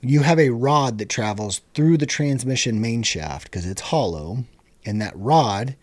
You 0.00 0.22
have 0.22 0.38
a 0.38 0.50
rod 0.50 0.98
that 0.98 1.08
travels 1.08 1.60
through 1.74 1.98
the 1.98 2.06
transmission 2.06 2.80
main 2.80 3.02
shaft 3.02 3.44
because 3.44 3.66
it's 3.66 3.82
hollow, 3.82 4.44
and 4.84 5.00
that 5.00 5.16
rod 5.16 5.76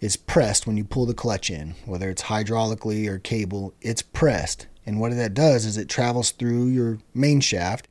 is 0.00 0.16
pressed 0.16 0.66
when 0.66 0.76
you 0.76 0.84
pull 0.84 1.06
the 1.06 1.14
clutch 1.14 1.48
in, 1.48 1.76
whether 1.84 2.10
it's 2.10 2.22
hydraulically 2.22 3.06
or 3.06 3.18
cable, 3.18 3.72
it's 3.80 4.02
pressed. 4.02 4.66
And 4.84 4.98
what 4.98 5.14
that 5.14 5.34
does 5.34 5.64
is 5.64 5.76
it 5.76 5.88
travels 5.88 6.32
through 6.32 6.66
your 6.66 6.98
main 7.14 7.40
shaft 7.40 7.86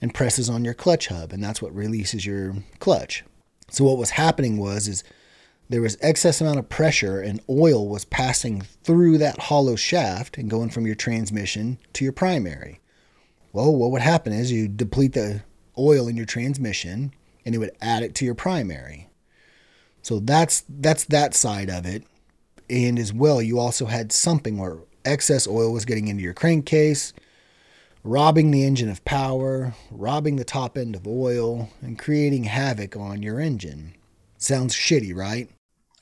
and 0.00 0.12
presses 0.12 0.50
on 0.50 0.64
your 0.64 0.74
clutch 0.74 1.06
hub, 1.06 1.32
and 1.32 1.42
that's 1.42 1.62
what 1.62 1.74
releases 1.74 2.26
your 2.26 2.56
clutch. 2.80 3.22
So 3.72 3.84
what 3.84 3.96
was 3.96 4.10
happening 4.10 4.58
was 4.58 4.86
is 4.86 5.02
there 5.70 5.80
was 5.80 5.96
excess 6.02 6.42
amount 6.42 6.58
of 6.58 6.68
pressure 6.68 7.22
and 7.22 7.40
oil 7.48 7.88
was 7.88 8.04
passing 8.04 8.60
through 8.60 9.16
that 9.18 9.38
hollow 9.38 9.76
shaft 9.76 10.36
and 10.36 10.50
going 10.50 10.68
from 10.68 10.86
your 10.86 10.94
transmission 10.94 11.78
to 11.94 12.04
your 12.04 12.12
primary. 12.12 12.80
Well, 13.54 13.74
what 13.74 13.90
would 13.90 14.02
happen 14.02 14.34
is 14.34 14.52
you 14.52 14.68
deplete 14.68 15.14
the 15.14 15.42
oil 15.78 16.06
in 16.06 16.16
your 16.16 16.26
transmission 16.26 17.14
and 17.46 17.54
it 17.54 17.58
would 17.58 17.74
add 17.80 18.02
it 18.02 18.14
to 18.16 18.26
your 18.26 18.34
primary. 18.34 19.08
So 20.02 20.18
that's 20.18 20.64
that's 20.68 21.04
that 21.04 21.34
side 21.34 21.70
of 21.70 21.86
it. 21.86 22.04
And 22.68 22.98
as 22.98 23.12
well, 23.12 23.40
you 23.40 23.58
also 23.58 23.86
had 23.86 24.12
something 24.12 24.58
where 24.58 24.78
excess 25.06 25.48
oil 25.48 25.72
was 25.72 25.86
getting 25.86 26.08
into 26.08 26.22
your 26.22 26.34
crankcase, 26.34 27.14
robbing 28.04 28.50
the 28.50 28.64
engine 28.64 28.88
of 28.88 29.04
power, 29.04 29.74
robbing 29.90 30.36
the 30.36 30.44
top 30.44 30.76
end 30.76 30.96
of 30.96 31.06
oil, 31.06 31.70
and 31.80 31.98
creating 31.98 32.44
havoc 32.44 32.96
on 32.96 33.22
your 33.22 33.40
engine. 33.40 33.94
Sounds 34.38 34.74
shitty, 34.74 35.14
right? 35.14 35.48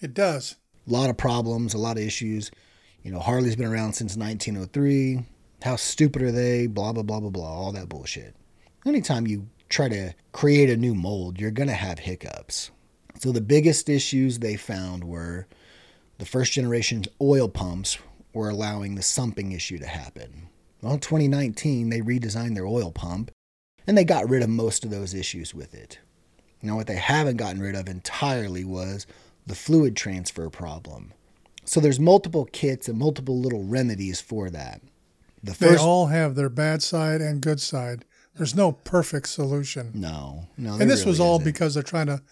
It 0.00 0.14
does. 0.14 0.56
A 0.88 0.90
lot 0.90 1.10
of 1.10 1.16
problems, 1.16 1.74
a 1.74 1.78
lot 1.78 1.98
of 1.98 2.02
issues. 2.02 2.50
You 3.02 3.12
know, 3.12 3.18
Harley's 3.18 3.56
been 3.56 3.66
around 3.66 3.92
since 3.92 4.16
1903. 4.16 5.24
How 5.62 5.76
stupid 5.76 6.22
are 6.22 6.32
they? 6.32 6.66
Blah, 6.66 6.92
blah, 6.92 7.02
blah, 7.02 7.20
blah, 7.20 7.30
blah. 7.30 7.52
All 7.52 7.72
that 7.72 7.88
bullshit. 7.88 8.34
Anytime 8.86 9.26
you 9.26 9.48
try 9.68 9.88
to 9.88 10.14
create 10.32 10.70
a 10.70 10.76
new 10.76 10.94
mold, 10.94 11.38
you're 11.38 11.50
going 11.50 11.68
to 11.68 11.74
have 11.74 11.98
hiccups. 11.98 12.70
So 13.20 13.32
the 13.32 13.42
biggest 13.42 13.90
issues 13.90 14.38
they 14.38 14.56
found 14.56 15.04
were 15.04 15.46
the 16.18 16.24
first 16.24 16.52
generation's 16.52 17.08
oil 17.20 17.48
pumps 17.48 17.98
were 18.32 18.48
allowing 18.48 18.94
the 18.94 19.02
sumping 19.02 19.52
issue 19.52 19.78
to 19.78 19.86
happen. 19.86 20.49
Well, 20.82 20.94
in 20.94 21.00
2019, 21.00 21.90
they 21.90 22.00
redesigned 22.00 22.54
their 22.54 22.66
oil 22.66 22.90
pump 22.90 23.30
and 23.86 23.96
they 23.96 24.04
got 24.04 24.28
rid 24.28 24.42
of 24.42 24.48
most 24.48 24.84
of 24.84 24.90
those 24.90 25.14
issues 25.14 25.54
with 25.54 25.74
it. 25.74 25.98
Now, 26.62 26.76
what 26.76 26.86
they 26.86 26.96
haven't 26.96 27.36
gotten 27.38 27.60
rid 27.60 27.74
of 27.74 27.88
entirely 27.88 28.64
was 28.64 29.06
the 29.46 29.54
fluid 29.54 29.96
transfer 29.96 30.48
problem. 30.50 31.12
So 31.64 31.80
there's 31.80 32.00
multiple 32.00 32.46
kits 32.52 32.88
and 32.88 32.98
multiple 32.98 33.38
little 33.38 33.64
remedies 33.64 34.20
for 34.20 34.50
that. 34.50 34.80
The 35.42 35.54
first, 35.54 35.60
they 35.72 35.76
all 35.76 36.06
have 36.06 36.34
their 36.34 36.48
bad 36.50 36.82
side 36.82 37.20
and 37.20 37.40
good 37.40 37.60
side. 37.60 38.04
There's 38.36 38.54
no 38.54 38.72
perfect 38.72 39.28
solution. 39.28 39.90
No, 39.94 40.46
no. 40.56 40.74
And 40.74 40.90
this 40.90 41.00
really 41.00 41.10
was 41.12 41.20
all 41.20 41.34
isn't. 41.36 41.44
because 41.44 41.74
they're 41.74 41.82
trying 41.82 42.06
to 42.06 42.22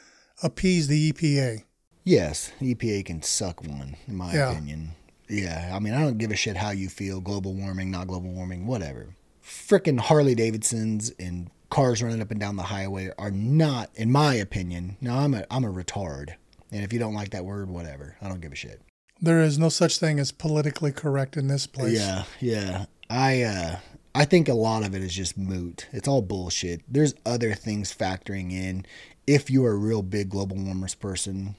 appease 0.42 0.88
the 0.88 1.12
EPA. 1.12 1.64
Yes, 2.04 2.52
EPA 2.60 3.04
can 3.06 3.22
suck 3.22 3.62
one, 3.64 3.96
in 4.06 4.16
my 4.16 4.34
Yeah. 4.34 4.52
opinion. 4.52 4.90
Yeah, 5.28 5.72
I 5.74 5.78
mean, 5.78 5.94
I 5.94 6.00
don't 6.00 6.18
give 6.18 6.30
a 6.30 6.36
shit 6.36 6.56
how 6.56 6.70
you 6.70 6.88
feel, 6.88 7.20
global 7.20 7.54
warming, 7.54 7.90
not 7.90 8.06
global 8.08 8.30
warming, 8.30 8.66
whatever. 8.66 9.14
Frickin' 9.42 10.00
Harley 10.00 10.34
Davidsons 10.34 11.12
and 11.18 11.50
cars 11.70 12.02
running 12.02 12.20
up 12.20 12.30
and 12.30 12.40
down 12.40 12.56
the 12.56 12.64
highway 12.64 13.10
are 13.18 13.30
not, 13.30 13.90
in 13.94 14.10
my 14.10 14.34
opinion. 14.34 14.96
Now, 15.00 15.18
I'm 15.18 15.34
a 15.34 15.44
I'm 15.50 15.64
a 15.64 15.72
retard, 15.72 16.34
and 16.72 16.82
if 16.82 16.92
you 16.92 16.98
don't 16.98 17.14
like 17.14 17.30
that 17.30 17.44
word, 17.44 17.70
whatever. 17.70 18.16
I 18.20 18.28
don't 18.28 18.40
give 18.40 18.52
a 18.52 18.56
shit. 18.56 18.82
There 19.20 19.42
is 19.42 19.58
no 19.58 19.68
such 19.68 19.98
thing 19.98 20.20
as 20.20 20.32
politically 20.32 20.92
correct 20.92 21.36
in 21.36 21.48
this 21.48 21.66
place. 21.66 21.98
Yeah, 21.98 22.24
yeah. 22.40 22.86
I 23.10 23.42
uh 23.42 23.76
I 24.14 24.24
think 24.24 24.48
a 24.48 24.54
lot 24.54 24.84
of 24.84 24.94
it 24.94 25.02
is 25.02 25.14
just 25.14 25.36
moot. 25.38 25.86
It's 25.92 26.08
all 26.08 26.22
bullshit. 26.22 26.82
There's 26.88 27.14
other 27.26 27.54
things 27.54 27.94
factoring 27.94 28.52
in. 28.52 28.86
If 29.26 29.50
you're 29.50 29.72
a 29.72 29.76
real 29.76 30.02
big 30.02 30.30
global 30.30 30.56
warmers 30.56 30.94
person, 30.94 31.56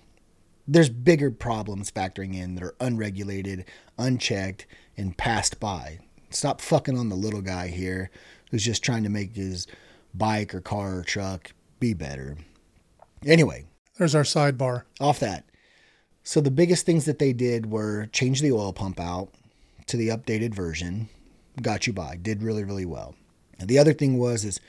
there's 0.71 0.89
bigger 0.89 1.31
problems 1.31 1.91
factoring 1.91 2.35
in 2.35 2.53
that 2.53 2.63
are 2.63 2.75
unregulated, 2.79 3.65
unchecked, 3.97 4.67
and 4.95 5.17
passed 5.17 5.59
by. 5.59 5.99
Stop 6.29 6.61
fucking 6.61 6.95
on 6.95 7.09
the 7.09 7.15
little 7.15 7.41
guy 7.41 7.69
here 7.69 8.11
who's 8.51 8.63
just 8.63 8.83
trying 8.83 9.01
to 9.01 9.09
make 9.09 9.35
his 9.35 9.65
bike 10.13 10.53
or 10.53 10.61
car 10.61 10.99
or 10.99 11.03
truck 11.03 11.53
be 11.79 11.95
better. 11.95 12.37
Anyway, 13.25 13.65
There's 13.97 14.13
our 14.13 14.23
sidebar. 14.23 14.83
off 14.99 15.19
that. 15.19 15.45
So 16.23 16.39
the 16.39 16.51
biggest 16.51 16.85
things 16.85 17.05
that 17.05 17.17
they 17.17 17.33
did 17.33 17.71
were 17.71 18.05
change 18.07 18.41
the 18.41 18.51
oil 18.51 18.71
pump 18.71 18.99
out 18.99 19.29
to 19.87 19.97
the 19.97 20.09
updated 20.09 20.53
version. 20.53 21.09
Got 21.59 21.87
you 21.87 21.93
by. 21.93 22.15
Did 22.15 22.43
really 22.43 22.63
really 22.63 22.85
well. 22.85 23.15
And 23.57 23.67
the 23.67 23.79
other 23.79 23.93
thing 23.93 24.19
was 24.19 24.45
is 24.45 24.59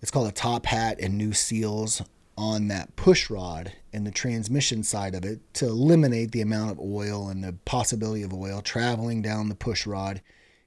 it's 0.00 0.10
called 0.12 0.28
a 0.28 0.32
top 0.32 0.66
hat 0.66 1.00
and 1.00 1.18
new 1.18 1.32
seals 1.32 2.02
on 2.36 2.68
that 2.68 2.96
push 2.96 3.28
rod 3.28 3.72
in 3.92 4.04
the 4.04 4.10
transmission 4.10 4.82
side 4.82 5.14
of 5.14 5.24
it 5.24 5.40
to 5.54 5.66
eliminate 5.66 6.32
the 6.32 6.40
amount 6.40 6.70
of 6.70 6.80
oil 6.80 7.28
and 7.28 7.44
the 7.44 7.52
possibility 7.64 8.22
of 8.22 8.32
oil 8.32 8.60
traveling 8.62 9.20
down 9.22 9.48
the 9.48 9.54
push 9.54 9.86
rod 9.86 10.22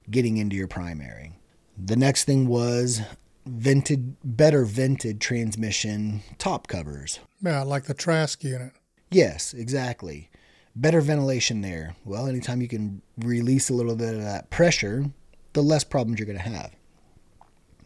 getting 0.10 0.38
into 0.38 0.56
your 0.56 0.68
primary. 0.68 1.32
The 1.78 1.96
next 1.96 2.26
thing 2.26 2.48
was 2.48 3.02
vented 3.46 4.16
better 4.24 4.66
vented 4.66 5.20
transmission 5.20 6.22
top 6.38 6.68
covers. 6.68 7.20
Yeah, 7.42 7.64
like 7.64 7.86
the 7.86 7.94
Trask 7.94 8.44
unit. 8.44 8.72
Yes, 9.12 9.54
exactly. 9.54 10.30
Better 10.76 11.02
ventilation 11.02 11.62
there. 11.62 11.96
Well, 12.04 12.28
anytime 12.28 12.62
you 12.62 12.68
can 12.68 13.02
release 13.18 13.70
a 13.70 13.74
little 13.74 13.96
bit 13.96 14.16
of 14.16 14.22
that 14.22 14.50
pressure, 14.50 15.06
the 15.54 15.64
less 15.64 15.84
problems 15.84 16.20
you're 16.20 16.26
going 16.26 16.38
to 16.38 16.44
have. 16.44 16.72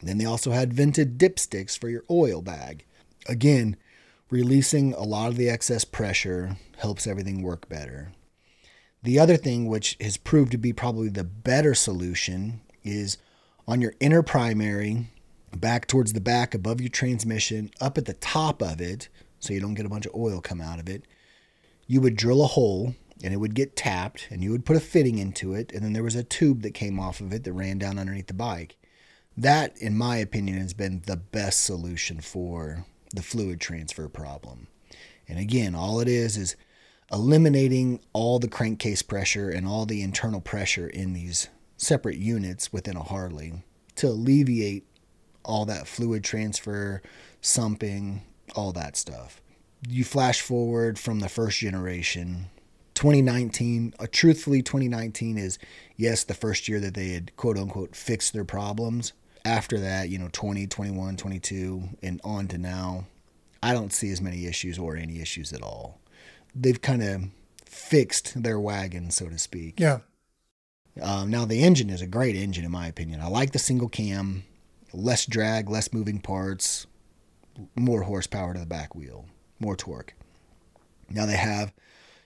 Then 0.01 0.17
they 0.17 0.25
also 0.25 0.51
had 0.51 0.73
vented 0.73 1.17
dipsticks 1.17 1.77
for 1.77 1.89
your 1.89 2.03
oil 2.09 2.41
bag. 2.41 2.85
Again, 3.27 3.75
releasing 4.29 4.93
a 4.93 5.03
lot 5.03 5.29
of 5.29 5.37
the 5.37 5.49
excess 5.49 5.85
pressure 5.85 6.57
helps 6.77 7.07
everything 7.07 7.41
work 7.41 7.67
better. 7.67 8.13
The 9.03 9.19
other 9.19 9.37
thing, 9.37 9.67
which 9.67 9.97
has 10.01 10.17
proved 10.17 10.51
to 10.51 10.57
be 10.57 10.73
probably 10.73 11.09
the 11.09 11.23
better 11.23 11.73
solution, 11.73 12.61
is 12.83 13.17
on 13.67 13.81
your 13.81 13.93
inner 13.99 14.21
primary, 14.21 15.07
back 15.55 15.87
towards 15.87 16.13
the 16.13 16.21
back 16.21 16.53
above 16.53 16.81
your 16.81 16.89
transmission, 16.89 17.71
up 17.79 17.97
at 17.97 18.05
the 18.05 18.13
top 18.13 18.61
of 18.61 18.81
it, 18.81 19.09
so 19.39 19.53
you 19.53 19.59
don't 19.61 19.75
get 19.75 19.85
a 19.85 19.89
bunch 19.89 20.05
of 20.05 20.15
oil 20.15 20.41
come 20.41 20.59
out 20.61 20.79
of 20.79 20.89
it. 20.89 21.05
You 21.87 22.01
would 22.01 22.15
drill 22.15 22.43
a 22.43 22.47
hole 22.47 22.95
and 23.23 23.33
it 23.33 23.37
would 23.37 23.53
get 23.53 23.75
tapped, 23.75 24.27
and 24.29 24.41
you 24.41 24.51
would 24.51 24.65
put 24.65 24.77
a 24.77 24.79
fitting 24.79 25.17
into 25.17 25.53
it, 25.53 25.73
and 25.73 25.83
then 25.83 25.91
there 25.91 26.03
was 26.03 26.15
a 26.15 26.23
tube 26.23 26.61
that 26.61 26.73
came 26.73 26.99
off 26.99 27.19
of 27.19 27.33
it 27.33 27.43
that 27.43 27.51
ran 27.51 27.77
down 27.77 27.99
underneath 27.99 28.27
the 28.27 28.33
bike. 28.33 28.77
That, 29.35 29.77
in 29.77 29.97
my 29.97 30.17
opinion, 30.17 30.57
has 30.59 30.73
been 30.73 31.01
the 31.05 31.17
best 31.17 31.63
solution 31.63 32.21
for 32.21 32.85
the 33.13 33.21
fluid 33.21 33.59
transfer 33.59 34.07
problem. 34.07 34.67
And 35.27 35.39
again, 35.39 35.75
all 35.75 35.99
it 35.99 36.07
is 36.07 36.37
is 36.37 36.55
eliminating 37.11 37.99
all 38.13 38.39
the 38.39 38.47
crankcase 38.47 39.01
pressure 39.01 39.49
and 39.49 39.67
all 39.67 39.85
the 39.85 40.01
internal 40.01 40.41
pressure 40.41 40.87
in 40.87 41.13
these 41.13 41.49
separate 41.77 42.17
units 42.17 42.71
within 42.71 42.97
a 42.97 43.03
Harley 43.03 43.63
to 43.95 44.07
alleviate 44.07 44.85
all 45.43 45.65
that 45.65 45.87
fluid 45.87 46.23
transfer, 46.23 47.01
sumping, 47.41 48.21
all 48.55 48.71
that 48.73 48.95
stuff. 48.95 49.41
You 49.87 50.03
flash 50.03 50.41
forward 50.41 50.99
from 50.99 51.19
the 51.19 51.29
first 51.29 51.59
generation, 51.59 52.47
2019, 52.95 53.93
uh, 53.97 54.07
truthfully, 54.11 54.61
2019 54.61 55.37
is, 55.37 55.57
yes, 55.95 56.25
the 56.25 56.33
first 56.33 56.67
year 56.67 56.81
that 56.81 56.95
they 56.95 57.09
had 57.09 57.35
quote 57.37 57.57
unquote 57.57 57.95
fixed 57.95 58.33
their 58.33 58.43
problems. 58.43 59.13
After 59.45 59.79
that, 59.79 60.09
you 60.09 60.19
know, 60.19 60.29
20, 60.31 60.67
21, 60.67 61.17
22, 61.17 61.83
and 62.03 62.21
on 62.23 62.47
to 62.49 62.57
now, 62.57 63.05
I 63.63 63.73
don't 63.73 63.93
see 63.93 64.11
as 64.11 64.21
many 64.21 64.45
issues 64.45 64.77
or 64.77 64.95
any 64.95 65.21
issues 65.21 65.53
at 65.53 65.61
all. 65.61 65.99
They've 66.53 66.81
kind 66.81 67.03
of 67.03 67.23
fixed 67.65 68.41
their 68.41 68.59
wagon, 68.59 69.11
so 69.11 69.29
to 69.29 69.37
speak. 69.37 69.79
Yeah. 69.79 69.99
Um, 71.01 71.29
now 71.29 71.45
the 71.45 71.63
engine 71.63 71.89
is 71.89 72.01
a 72.01 72.07
great 72.07 72.35
engine 72.35 72.65
in 72.65 72.71
my 72.71 72.87
opinion. 72.87 73.21
I 73.21 73.27
like 73.27 73.51
the 73.51 73.59
single 73.59 73.89
cam, 73.89 74.43
less 74.93 75.25
drag, 75.25 75.69
less 75.69 75.93
moving 75.93 76.19
parts, 76.19 76.87
more 77.75 78.03
horsepower 78.03 78.53
to 78.53 78.59
the 78.59 78.65
back 78.65 78.95
wheel, 78.95 79.25
more 79.59 79.75
torque. 79.75 80.13
Now 81.09 81.25
they 81.25 81.37
have 81.37 81.73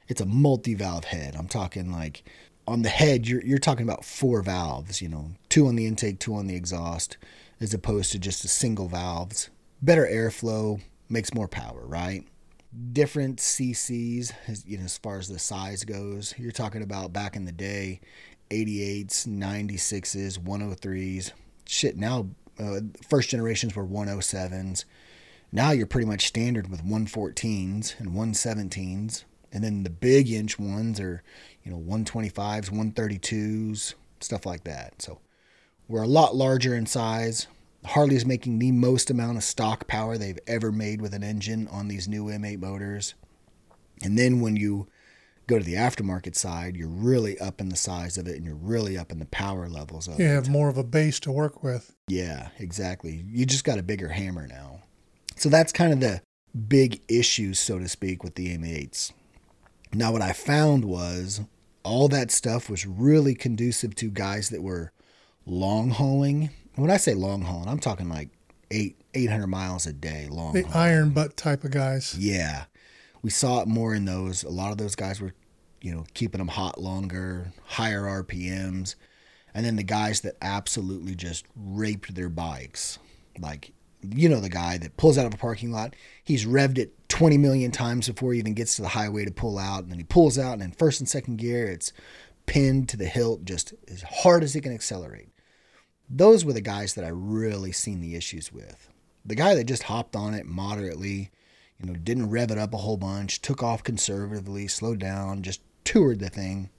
it's 0.08 0.22
a 0.22 0.26
multi-valve 0.26 1.06
head. 1.06 1.36
I'm 1.36 1.48
talking 1.48 1.92
like 1.92 2.24
on 2.68 2.82
the 2.82 2.90
head 2.90 3.28
you're 3.28 3.44
you're 3.44 3.58
talking 3.58 3.84
about 3.84 4.06
four 4.06 4.42
valves, 4.42 5.02
you 5.02 5.10
know, 5.10 5.32
two 5.50 5.68
on 5.68 5.76
the 5.76 5.86
intake, 5.86 6.20
two 6.20 6.36
on 6.36 6.48
the 6.48 6.56
exhaust, 6.56 7.18
as 7.60 7.74
opposed 7.74 8.12
to 8.12 8.20
just 8.20 8.46
a 8.46 8.48
single 8.48 8.88
valves. 8.88 9.50
Better 9.82 10.08
airflow 10.10 10.82
makes 11.10 11.34
more 11.34 11.48
power, 11.48 11.86
right? 11.86 12.26
Different 12.92 13.38
CCs, 13.38 14.34
as, 14.48 14.66
you 14.66 14.78
know, 14.78 14.86
as 14.86 14.98
far 14.98 15.20
as 15.20 15.28
the 15.28 15.38
size 15.38 15.84
goes. 15.84 16.34
You're 16.38 16.52
talking 16.52 16.82
about 16.82 17.14
back 17.14 17.36
in 17.36 17.46
the 17.46 17.52
day, 17.52 18.02
88s, 18.50 19.28
96s, 19.28 20.40
103s. 20.40 21.32
Shit, 21.68 21.98
now 21.98 22.30
uh, 22.60 22.80
first 23.08 23.30
generations 23.30 23.76
were 23.76 23.86
107s. 23.86 24.86
Now 25.52 25.72
you're 25.72 25.86
pretty 25.86 26.08
much 26.08 26.26
standard 26.26 26.70
with 26.70 26.84
114s 26.84 28.00
and 28.00 28.10
117s. 28.12 29.24
And 29.54 29.64
then 29.64 29.84
the 29.84 29.90
big 29.92 30.30
inch 30.32 30.58
ones 30.58 31.00
are, 31.00 31.22
you 31.64 31.72
know, 31.72 31.78
125s, 31.78 32.70
132s, 32.72 33.94
stuff 34.20 34.46
like 34.46 34.64
that. 34.64 35.02
So 35.02 35.20
we're 35.88 36.02
a 36.04 36.08
lot 36.08 36.36
larger 36.36 36.76
in 36.76 36.86
size. 36.88 37.48
Harley's 37.86 38.26
making 38.26 38.60
the 38.60 38.72
most 38.72 39.10
amount 39.10 39.38
of 39.38 39.44
stock 39.44 39.88
power 39.88 40.18
they've 40.18 40.40
ever 40.48 40.72
made 40.72 41.02
with 41.02 41.14
an 41.14 41.24
engine 41.24 41.68
on 41.68 41.88
these 41.88 42.08
new 42.08 42.26
M8 42.26 42.60
motors. 42.60 43.14
And 44.02 44.18
then 44.18 44.42
when 44.42 44.56
you 44.56 44.88
go 45.46 45.60
to 45.60 45.64
the 45.64 45.74
aftermarket 45.76 46.36
side, 46.36 46.76
you're 46.76 46.88
really 46.88 47.38
up 47.40 47.60
in 47.62 47.70
the 47.70 47.76
size 47.76 48.18
of 48.18 48.28
it 48.28 48.36
and 48.38 48.46
you're 48.46 48.56
really 48.56 48.98
up 48.98 49.12
in 49.12 49.20
the 49.20 49.26
power 49.26 49.68
levels 49.70 50.08
of 50.08 50.18
You 50.20 50.26
it. 50.26 50.30
have 50.30 50.50
more 50.50 50.70
of 50.70 50.78
a 50.78 50.84
base 50.84 51.20
to 51.22 51.32
work 51.32 51.62
with. 51.62 51.94
Yeah, 52.08 52.50
exactly. 52.58 53.24
You 53.28 53.46
just 53.46 53.66
got 53.66 53.78
a 53.78 53.84
bigger 53.84 54.08
hammer 54.10 54.48
now. 54.48 54.80
So 55.36 55.50
that's 55.50 55.74
kind 55.74 55.92
of 55.94 56.00
the 56.00 56.22
big 56.68 57.02
issues, 57.10 57.60
so 57.60 57.78
to 57.80 57.90
speak, 57.90 58.24
with 58.24 58.36
the 58.36 58.58
M8s. 58.58 59.12
Now, 59.94 60.12
what 60.12 60.22
I 60.22 60.34
found 60.34 60.86
was 60.86 61.42
all 61.84 62.08
that 62.10 62.32
stuff 62.32 62.70
was 62.70 62.86
really 62.86 63.36
conducive 63.36 63.96
to 63.96 64.10
guys 64.10 64.50
that 64.50 64.64
were 64.64 64.92
long 65.46 65.90
hauling. 65.92 66.50
When 66.76 66.90
I 66.90 66.98
say 66.98 67.14
long 67.14 67.44
hauling, 67.44 67.70
I'm 67.70 67.80
talking 67.80 68.10
like 68.10 68.30
eight, 68.72 68.98
800 69.14 69.48
miles 69.48 69.86
a 69.86 69.94
day 69.94 70.28
long. 70.30 70.54
The 70.54 70.64
haul. 70.64 70.82
iron 70.82 71.10
butt 71.12 71.38
type 71.38 71.64
of 71.64 71.72
guys. 71.72 72.16
Yeah. 72.18 72.66
We 73.22 73.30
saw 73.30 73.62
it 73.62 73.68
more 73.68 73.94
in 73.94 74.06
those. 74.06 74.44
A 74.44 74.50
lot 74.50 74.72
of 74.72 74.78
those 74.78 74.96
guys 74.96 75.22
were, 75.22 75.34
you 75.82 75.94
know, 75.94 76.06
keeping 76.14 76.40
them 76.40 76.48
hot 76.50 76.80
longer, 76.80 77.54
higher 77.66 78.02
RPMs. 78.02 78.96
And 79.54 79.66
then 79.66 79.76
the 79.76 79.84
guys 79.84 80.22
that 80.22 80.36
absolutely 80.42 81.16
just 81.16 81.46
raped 81.56 82.16
their 82.16 82.30
bikes. 82.30 82.98
Like, 83.40 83.72
you 84.02 84.28
know, 84.28 84.40
the 84.40 84.50
guy 84.50 84.78
that 84.78 84.98
pulls 84.98 85.18
out 85.18 85.26
of 85.26 85.34
a 85.34 85.38
parking 85.38 85.72
lot, 85.72 85.96
he's 86.24 86.46
revved 86.46 86.78
it 86.78 87.03
20 87.14 87.38
million 87.38 87.70
times 87.70 88.08
before 88.08 88.34
he 88.34 88.40
even 88.40 88.56
gets 88.56 88.76
to 88.76 88.82
the 88.82 88.88
highway 88.88 89.24
to 89.24 89.30
pull 89.30 89.60
out. 89.60 89.84
And 89.84 89.92
then 89.92 90.00
he 90.00 90.04
pulls 90.04 90.40
out, 90.40 90.54
and 90.54 90.64
in 90.64 90.72
first 90.72 91.00
and 91.00 91.08
second 91.08 91.38
gear, 91.38 91.68
it's 91.68 91.94
pinned 92.48 92.90
to 92.90 92.98
the 92.98 93.06
hilt 93.06 93.46
just 93.46 93.72
as 93.88 94.02
hard 94.02 94.44
as 94.44 94.56
it 94.56 94.62
can 94.62 94.74
accelerate. 94.74 95.30
Those 96.10 96.44
were 96.44 96.54
the 96.54 96.60
guys 96.60 96.96
that 96.96 97.06
I 97.06 97.10
really 97.10 97.72
seen 97.72 98.02
the 98.02 98.16
issues 98.16 98.52
with. 98.52 98.90
The 99.24 99.36
guy 99.36 99.54
that 99.54 99.66
just 99.66 99.84
hopped 99.84 100.16
on 100.16 100.34
it 100.34 100.48
moderately, 100.48 101.30
you 101.80 101.86
know, 101.86 101.94
didn't 101.94 102.32
rev 102.32 102.50
it 102.50 102.58
up 102.58 102.74
a 102.74 102.78
whole 102.78 102.98
bunch, 102.98 103.44
took 103.44 103.62
off 103.62 103.84
conservatively, 103.84 104.68
slowed 104.68 104.98
down, 104.98 105.44
just 105.44 105.62
toured 105.84 106.18
the 106.18 106.30
thing, 106.30 106.72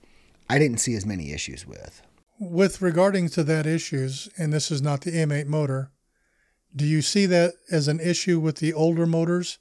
I 0.49 0.59
didn't 0.59 0.81
see 0.81 0.95
as 0.95 1.05
many 1.05 1.31
issues 1.31 1.65
with. 1.65 2.01
With 2.39 2.81
regarding 2.81 3.29
to 3.29 3.43
that 3.45 3.65
issues, 3.65 4.27
and 4.37 4.51
this 4.51 4.69
is 4.69 4.81
not 4.81 4.99
the 4.99 5.11
M8 5.11 5.47
motor, 5.47 5.91
do 6.75 6.83
you 6.83 7.01
see 7.01 7.25
that 7.27 7.53
as 7.71 7.87
an 7.87 8.01
issue 8.01 8.41
with 8.41 8.57
the 8.57 8.73
older 8.73 9.05
motors, 9.05 9.59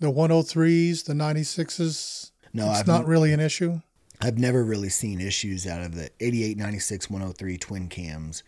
the 0.00 0.10
103s, 0.10 1.04
the 1.04 1.12
96s? 1.12 2.30
No, 2.52 2.70
it's 2.70 2.80
I've 2.80 2.86
not 2.86 3.06
really 3.06 3.32
an 3.32 3.40
issue. 3.40 3.80
I've 4.20 4.38
never 4.38 4.64
really 4.64 4.88
seen 4.88 5.20
issues 5.20 5.66
out 5.66 5.82
of 5.82 5.94
the 5.94 6.10
88, 6.20 6.58
96, 6.58 7.08
103 7.08 7.56
twin 7.58 7.88
cams. 7.88 8.42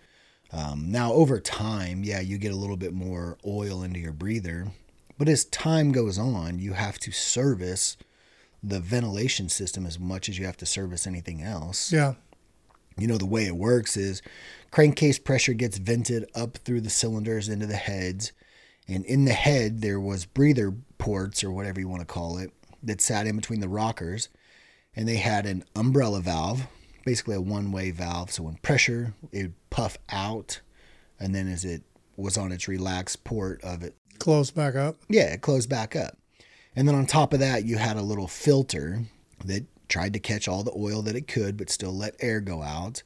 Um, 0.52 0.90
now, 0.90 1.12
over 1.12 1.40
time, 1.40 2.04
yeah, 2.04 2.20
you 2.20 2.36
get 2.36 2.52
a 2.52 2.56
little 2.56 2.76
bit 2.76 2.92
more 2.92 3.38
oil 3.46 3.82
into 3.82 4.00
your 4.00 4.12
breather, 4.12 4.68
but 5.16 5.28
as 5.28 5.46
time 5.46 5.92
goes 5.92 6.18
on, 6.18 6.58
you 6.58 6.74
have 6.74 6.98
to 7.00 7.12
service 7.12 7.96
the 8.62 8.80
ventilation 8.80 9.48
system 9.48 9.86
as 9.86 9.98
much 9.98 10.28
as 10.28 10.38
you 10.38 10.44
have 10.44 10.58
to 10.58 10.66
service 10.66 11.06
anything 11.06 11.42
else. 11.42 11.90
Yeah. 11.90 12.14
You 12.98 13.06
know, 13.06 13.16
the 13.16 13.26
way 13.26 13.46
it 13.46 13.56
works 13.56 13.96
is 13.96 14.20
crankcase 14.70 15.18
pressure 15.18 15.54
gets 15.54 15.78
vented 15.78 16.30
up 16.34 16.58
through 16.58 16.82
the 16.82 16.90
cylinders 16.90 17.48
into 17.48 17.66
the 17.66 17.76
heads. 17.76 18.32
And 18.86 19.04
in 19.06 19.24
the 19.24 19.32
head, 19.32 19.80
there 19.80 20.00
was 20.00 20.26
breather 20.26 20.74
ports 21.02 21.42
or 21.42 21.50
whatever 21.50 21.80
you 21.80 21.88
want 21.88 22.00
to 22.00 22.06
call 22.06 22.38
it 22.38 22.52
that 22.84 23.00
sat 23.00 23.26
in 23.26 23.34
between 23.34 23.58
the 23.60 23.68
rockers. 23.68 24.28
And 24.94 25.08
they 25.08 25.16
had 25.16 25.46
an 25.46 25.64
umbrella 25.74 26.20
valve, 26.20 26.66
basically 27.04 27.34
a 27.34 27.40
one 27.40 27.72
way 27.72 27.90
valve. 27.90 28.30
So 28.30 28.44
when 28.44 28.54
pressure, 28.56 29.14
it 29.32 29.42
would 29.42 29.70
puff 29.70 29.98
out. 30.10 30.60
And 31.18 31.34
then 31.34 31.48
as 31.48 31.64
it 31.64 31.82
was 32.16 32.36
on 32.38 32.52
its 32.52 32.68
relaxed 32.68 33.24
port 33.24 33.60
of 33.64 33.82
it, 33.82 33.96
Close 34.18 34.50
back 34.52 34.76
up. 34.76 34.96
yeah, 35.08 35.32
it 35.32 35.40
closed 35.40 35.68
back 35.68 35.96
up. 35.96 36.16
And 36.76 36.86
then 36.86 36.94
on 36.94 37.06
top 37.06 37.32
of 37.32 37.40
that, 37.40 37.64
you 37.64 37.78
had 37.78 37.96
a 37.96 38.02
little 38.02 38.28
filter 38.28 39.02
that 39.44 39.64
tried 39.88 40.12
to 40.12 40.20
catch 40.20 40.46
all 40.46 40.62
the 40.62 40.76
oil 40.76 41.02
that 41.02 41.16
it 41.16 41.26
could, 41.26 41.56
but 41.56 41.68
still 41.70 41.92
let 41.92 42.14
air 42.20 42.40
go 42.40 42.62
out. 42.62 43.02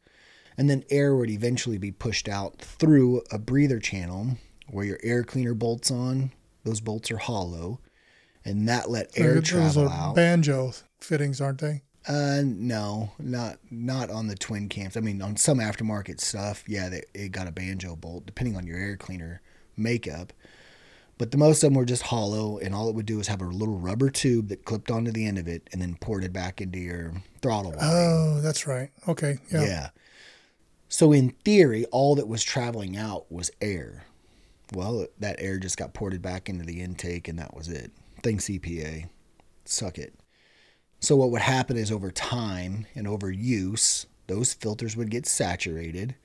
And 0.58 0.68
then 0.68 0.84
air 0.90 1.14
would 1.16 1.30
eventually 1.30 1.78
be 1.78 1.92
pushed 1.92 2.28
out 2.28 2.58
through 2.58 3.22
a 3.30 3.38
breather 3.38 3.78
channel 3.78 4.36
where 4.68 4.84
your 4.84 4.98
air 5.02 5.22
cleaner 5.24 5.54
bolts 5.54 5.90
on. 5.90 6.32
Those 6.64 6.80
bolts 6.80 7.10
are 7.10 7.18
hollow. 7.18 7.80
And 8.46 8.68
that 8.68 8.88
let 8.88 9.10
air 9.18 9.34
Those 9.34 9.48
travel 9.48 9.88
are 9.88 9.92
out. 9.92 10.14
banjo 10.14 10.72
fittings, 11.00 11.40
aren't 11.40 11.60
they? 11.60 11.82
Uh, 12.08 12.42
no, 12.44 13.10
not 13.18 13.58
not 13.68 14.08
on 14.10 14.28
the 14.28 14.36
twin 14.36 14.68
cams. 14.68 14.96
I 14.96 15.00
mean, 15.00 15.20
on 15.20 15.36
some 15.36 15.58
aftermarket 15.58 16.20
stuff, 16.20 16.62
yeah, 16.68 16.88
they, 16.88 17.02
it 17.12 17.32
got 17.32 17.48
a 17.48 17.52
banjo 17.52 17.96
bolt, 17.96 18.24
depending 18.24 18.56
on 18.56 18.64
your 18.64 18.78
air 18.78 18.96
cleaner 18.96 19.42
makeup. 19.76 20.32
But 21.18 21.32
the 21.32 21.38
most 21.38 21.64
of 21.64 21.70
them 21.70 21.74
were 21.74 21.84
just 21.84 22.02
hollow, 22.02 22.58
and 22.58 22.72
all 22.72 22.88
it 22.88 22.94
would 22.94 23.06
do 23.06 23.18
is 23.18 23.26
have 23.26 23.40
a 23.40 23.46
little 23.46 23.78
rubber 23.78 24.10
tube 24.10 24.48
that 24.48 24.64
clipped 24.64 24.90
onto 24.90 25.10
the 25.10 25.26
end 25.26 25.38
of 25.38 25.48
it, 25.48 25.68
and 25.72 25.82
then 25.82 25.96
ported 25.96 26.32
back 26.32 26.60
into 26.60 26.78
your 26.78 27.14
throttle 27.42 27.72
wire. 27.72 27.80
Oh, 27.82 28.40
that's 28.40 28.66
right. 28.66 28.90
Okay. 29.08 29.38
Yeah. 29.50 29.64
yeah. 29.64 29.88
So 30.88 31.10
in 31.12 31.30
theory, 31.44 31.86
all 31.86 32.14
that 32.14 32.28
was 32.28 32.44
traveling 32.44 32.96
out 32.96 33.30
was 33.32 33.50
air. 33.60 34.04
Well, 34.72 35.06
that 35.18 35.36
air 35.38 35.58
just 35.58 35.76
got 35.76 35.94
ported 35.94 36.22
back 36.22 36.48
into 36.48 36.64
the 36.64 36.80
intake, 36.82 37.26
and 37.26 37.38
that 37.40 37.56
was 37.56 37.68
it. 37.68 37.90
Thanks 38.26 38.46
EPA. 38.46 39.08
Suck 39.66 39.98
it. 39.98 40.12
So 40.98 41.14
what 41.14 41.30
would 41.30 41.42
happen 41.42 41.76
is 41.76 41.92
over 41.92 42.10
time 42.10 42.88
and 42.96 43.06
over 43.06 43.30
use, 43.30 44.06
those 44.26 44.52
filters 44.52 44.96
would 44.96 45.12
get 45.12 45.26
saturated. 45.26 46.16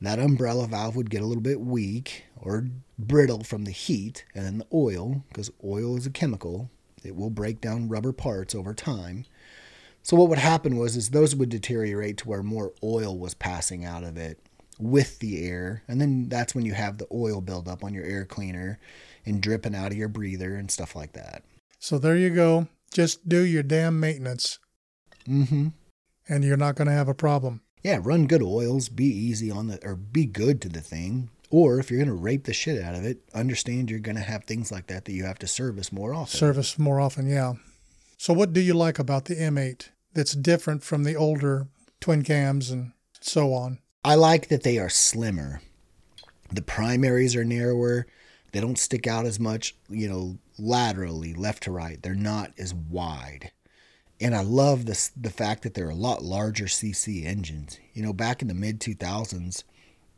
That 0.00 0.18
umbrella 0.18 0.66
valve 0.66 0.96
would 0.96 1.10
get 1.10 1.20
a 1.20 1.26
little 1.26 1.42
bit 1.42 1.60
weak 1.60 2.24
or 2.34 2.70
brittle 2.98 3.44
from 3.44 3.64
the 3.64 3.72
heat, 3.72 4.24
and 4.34 4.46
then 4.46 4.56
the 4.56 4.66
oil, 4.72 5.22
because 5.28 5.50
oil 5.62 5.98
is 5.98 6.06
a 6.06 6.10
chemical, 6.10 6.70
it 7.04 7.14
will 7.14 7.28
break 7.28 7.60
down 7.60 7.90
rubber 7.90 8.14
parts 8.14 8.54
over 8.54 8.72
time. 8.72 9.26
So 10.02 10.16
what 10.16 10.30
would 10.30 10.38
happen 10.38 10.78
was 10.78 10.96
is 10.96 11.10
those 11.10 11.36
would 11.36 11.50
deteriorate 11.50 12.16
to 12.16 12.28
where 12.30 12.42
more 12.42 12.72
oil 12.82 13.18
was 13.18 13.34
passing 13.34 13.84
out 13.84 14.02
of 14.02 14.16
it 14.16 14.38
with 14.78 15.18
the 15.18 15.46
air, 15.46 15.82
and 15.86 16.00
then 16.00 16.30
that's 16.30 16.54
when 16.54 16.64
you 16.64 16.72
have 16.72 16.96
the 16.96 17.06
oil 17.12 17.42
buildup 17.42 17.84
on 17.84 17.92
your 17.92 18.04
air 18.04 18.24
cleaner 18.24 18.80
and 19.26 19.42
dripping 19.42 19.74
out 19.74 19.92
of 19.92 19.98
your 19.98 20.08
breather 20.08 20.56
and 20.56 20.70
stuff 20.70 20.96
like 20.96 21.12
that. 21.12 21.42
So 21.80 21.98
there 21.98 22.16
you 22.16 22.30
go. 22.30 22.68
Just 22.92 23.28
do 23.28 23.40
your 23.42 23.62
damn 23.64 23.98
maintenance, 23.98 24.58
Mm-hmm. 25.28 25.68
and 26.28 26.44
you're 26.44 26.56
not 26.56 26.74
going 26.76 26.86
to 26.88 26.94
have 26.94 27.08
a 27.08 27.14
problem. 27.14 27.62
Yeah, 27.82 27.98
run 28.02 28.26
good 28.26 28.42
oils, 28.42 28.88
be 28.88 29.06
easy 29.06 29.50
on 29.50 29.66
the 29.68 29.78
or 29.84 29.96
be 29.96 30.26
good 30.26 30.60
to 30.62 30.68
the 30.68 30.80
thing. 30.82 31.30
Or 31.50 31.80
if 31.80 31.90
you're 31.90 31.98
gonna 31.98 32.14
rape 32.14 32.44
the 32.44 32.52
shit 32.52 32.80
out 32.80 32.94
of 32.94 33.04
it, 33.04 33.22
understand 33.34 33.90
you're 33.90 33.98
gonna 33.98 34.20
have 34.20 34.44
things 34.44 34.70
like 34.70 34.86
that 34.88 35.04
that 35.06 35.12
you 35.12 35.24
have 35.24 35.38
to 35.40 35.48
service 35.48 35.90
more 35.92 36.14
often. 36.14 36.38
Service 36.38 36.78
more 36.78 37.00
often, 37.00 37.26
yeah. 37.28 37.54
So 38.18 38.32
what 38.34 38.52
do 38.52 38.60
you 38.60 38.74
like 38.74 38.98
about 39.00 39.24
the 39.24 39.34
M8 39.34 39.88
that's 40.12 40.32
different 40.34 40.84
from 40.84 41.02
the 41.04 41.16
older 41.16 41.66
twin 42.00 42.22
cams 42.22 42.70
and 42.70 42.92
so 43.20 43.52
on? 43.54 43.78
I 44.04 44.14
like 44.14 44.46
that 44.48 44.62
they 44.62 44.78
are 44.78 44.88
slimmer. 44.90 45.60
The 46.52 46.62
primaries 46.62 47.34
are 47.34 47.44
narrower. 47.44 48.06
They 48.52 48.60
don't 48.60 48.78
stick 48.78 49.06
out 49.08 49.26
as 49.26 49.40
much, 49.40 49.74
you 49.88 50.08
know, 50.08 50.36
laterally, 50.60 51.34
left 51.34 51.64
to 51.64 51.72
right. 51.72 52.02
They're 52.02 52.14
not 52.14 52.52
as 52.58 52.74
wide. 52.74 53.52
And 54.20 54.34
I 54.34 54.42
love 54.42 54.84
this 54.86 55.08
the 55.08 55.30
fact 55.30 55.62
that 55.62 55.74
they're 55.74 55.88
a 55.90 55.94
lot 55.94 56.22
larger 56.22 56.66
CC 56.66 57.24
engines. 57.24 57.78
You 57.94 58.02
know, 58.02 58.12
back 58.12 58.42
in 58.42 58.48
the 58.48 58.54
mid 58.54 58.80
2000s, 58.80 59.64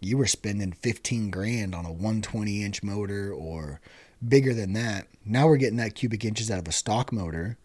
you 0.01 0.17
were 0.17 0.27
spending 0.27 0.73
15 0.73 1.31
grand 1.31 1.75
on 1.75 1.87
a 1.87 1.93
120 1.93 2.65
inch 2.65 2.83
motor 2.83 3.33
or 3.33 3.81
bigger 4.27 4.55
than 4.55 4.73
that. 4.73 5.07
Now 5.25 5.47
we're 5.47 5.57
getting 5.57 5.77
that 5.77 5.95
cubic 5.95 6.25
inches 6.25 6.51
out 6.51 6.59
of 6.59 6.67
a 6.67 6.73
stock 6.73 7.13
motor. 7.13 7.59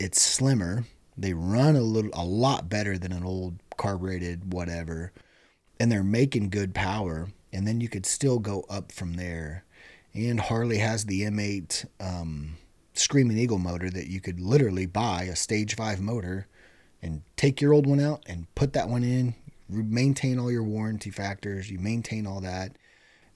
It's 0.00 0.20
slimmer. 0.20 0.84
They 1.16 1.34
run 1.34 1.76
a 1.76 1.80
little 1.80 2.10
a 2.14 2.24
lot 2.24 2.68
better 2.68 2.98
than 2.98 3.12
an 3.12 3.24
old 3.24 3.60
carbureted 3.76 4.52
whatever 4.52 5.12
and 5.80 5.90
they're 5.90 6.02
making 6.02 6.50
good 6.50 6.74
power 6.74 7.28
and 7.52 7.66
then 7.66 7.80
you 7.80 7.88
could 7.88 8.04
still 8.04 8.38
go 8.38 8.64
up 8.68 8.92
from 8.92 9.14
there 9.14 9.64
and 10.14 10.40
harley 10.40 10.78
has 10.78 11.04
the 11.04 11.22
m8 11.22 11.86
um, 12.00 12.56
screaming 12.94 13.38
eagle 13.38 13.58
motor 13.58 13.90
that 13.90 14.08
you 14.08 14.20
could 14.20 14.40
literally 14.40 14.86
buy 14.86 15.22
a 15.24 15.36
stage 15.36 15.74
5 15.74 16.00
motor 16.00 16.46
and 17.00 17.22
take 17.36 17.60
your 17.60 17.72
old 17.72 17.86
one 17.86 18.00
out 18.00 18.22
and 18.26 18.52
put 18.54 18.72
that 18.72 18.88
one 18.88 19.04
in 19.04 19.34
maintain 19.68 20.38
all 20.38 20.50
your 20.50 20.62
warranty 20.62 21.10
factors 21.10 21.70
you 21.70 21.78
maintain 21.78 22.26
all 22.26 22.40
that 22.40 22.76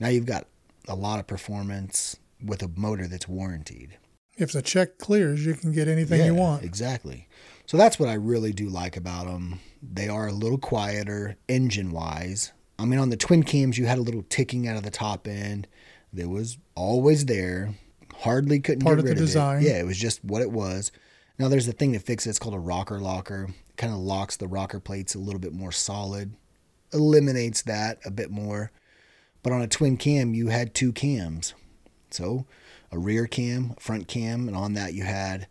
now 0.01 0.09
you've 0.09 0.27
got 0.27 0.47
a 0.89 0.95
lot 0.95 1.21
of 1.21 1.27
performance 1.27 2.17
with 2.45 2.63
a 2.63 2.71
motor 2.75 3.07
that's 3.07 3.29
warranted 3.29 3.99
If 4.37 4.53
the 4.53 4.63
check 4.63 4.99
clears, 4.99 5.45
you 5.45 5.55
can 5.55 5.73
get 5.73 5.89
anything 5.89 6.25
you 6.25 6.35
want. 6.35 6.65
Exactly. 6.65 7.29
So 7.67 7.77
that's 7.77 7.99
what 7.99 8.09
I 8.09 8.15
really 8.15 8.53
do 8.53 8.69
like 8.69 8.97
about 8.97 9.27
them. 9.27 9.61
They 9.83 10.09
are 10.09 10.27
a 10.29 10.33
little 10.33 10.59
quieter 10.59 11.37
engine 11.49 11.93
wise. 11.93 12.53
I 12.79 12.87
mean, 12.87 12.99
on 12.99 13.11
the 13.11 13.17
twin 13.17 13.43
cams, 13.43 13.77
you 13.79 13.87
had 13.87 13.99
a 13.99 14.03
little 14.03 14.25
ticking 14.29 14.67
out 14.67 14.77
of 14.77 14.83
the 14.83 14.91
top 14.91 15.29
end 15.29 15.69
that 16.13 16.29
was 16.29 16.59
always 16.75 17.25
there. 17.27 17.75
Harley 18.21 18.61
couldn't 18.61 18.83
Part 18.85 18.97
get 18.97 19.01
of 19.01 19.05
the 19.07 19.11
rid 19.13 19.19
design. 19.19 19.57
of 19.59 19.63
it. 19.63 19.67
Yeah, 19.67 19.79
it 19.81 19.87
was 19.87 19.99
just 19.99 20.25
what 20.25 20.43
it 20.43 20.51
was. 20.51 20.93
Now 21.39 21.49
there's 21.49 21.67
a 21.69 21.73
thing 21.73 21.93
that 21.93 22.03
fixes 22.03 22.27
it. 22.27 22.31
It's 22.31 22.39
called 22.39 22.55
a 22.55 22.59
rocker 22.61 23.01
locker. 23.01 23.49
It 23.71 23.77
kind 23.77 23.93
of 23.93 23.99
locks 23.99 24.37
the 24.37 24.47
rocker 24.49 24.79
plates 24.81 25.15
a 25.15 25.19
little 25.19 25.41
bit 25.41 25.53
more 25.53 25.73
solid, 25.73 26.35
eliminates 26.93 27.63
that 27.63 27.99
a 28.05 28.11
bit 28.11 28.31
more. 28.31 28.71
But 29.43 29.53
on 29.53 29.63
a 29.63 29.67
twin 29.67 29.97
cam, 29.97 30.35
you 30.35 30.49
had 30.49 30.75
two 30.75 30.93
cams. 30.93 31.55
So 32.11 32.47
a 32.93 32.99
rear 32.99 33.27
cam, 33.27 33.75
a 33.77 33.81
front 33.81 34.07
cam, 34.07 34.47
and 34.47 34.57
on 34.57 34.75
that 34.75 34.95
you 34.95 35.05
had 35.05 35.49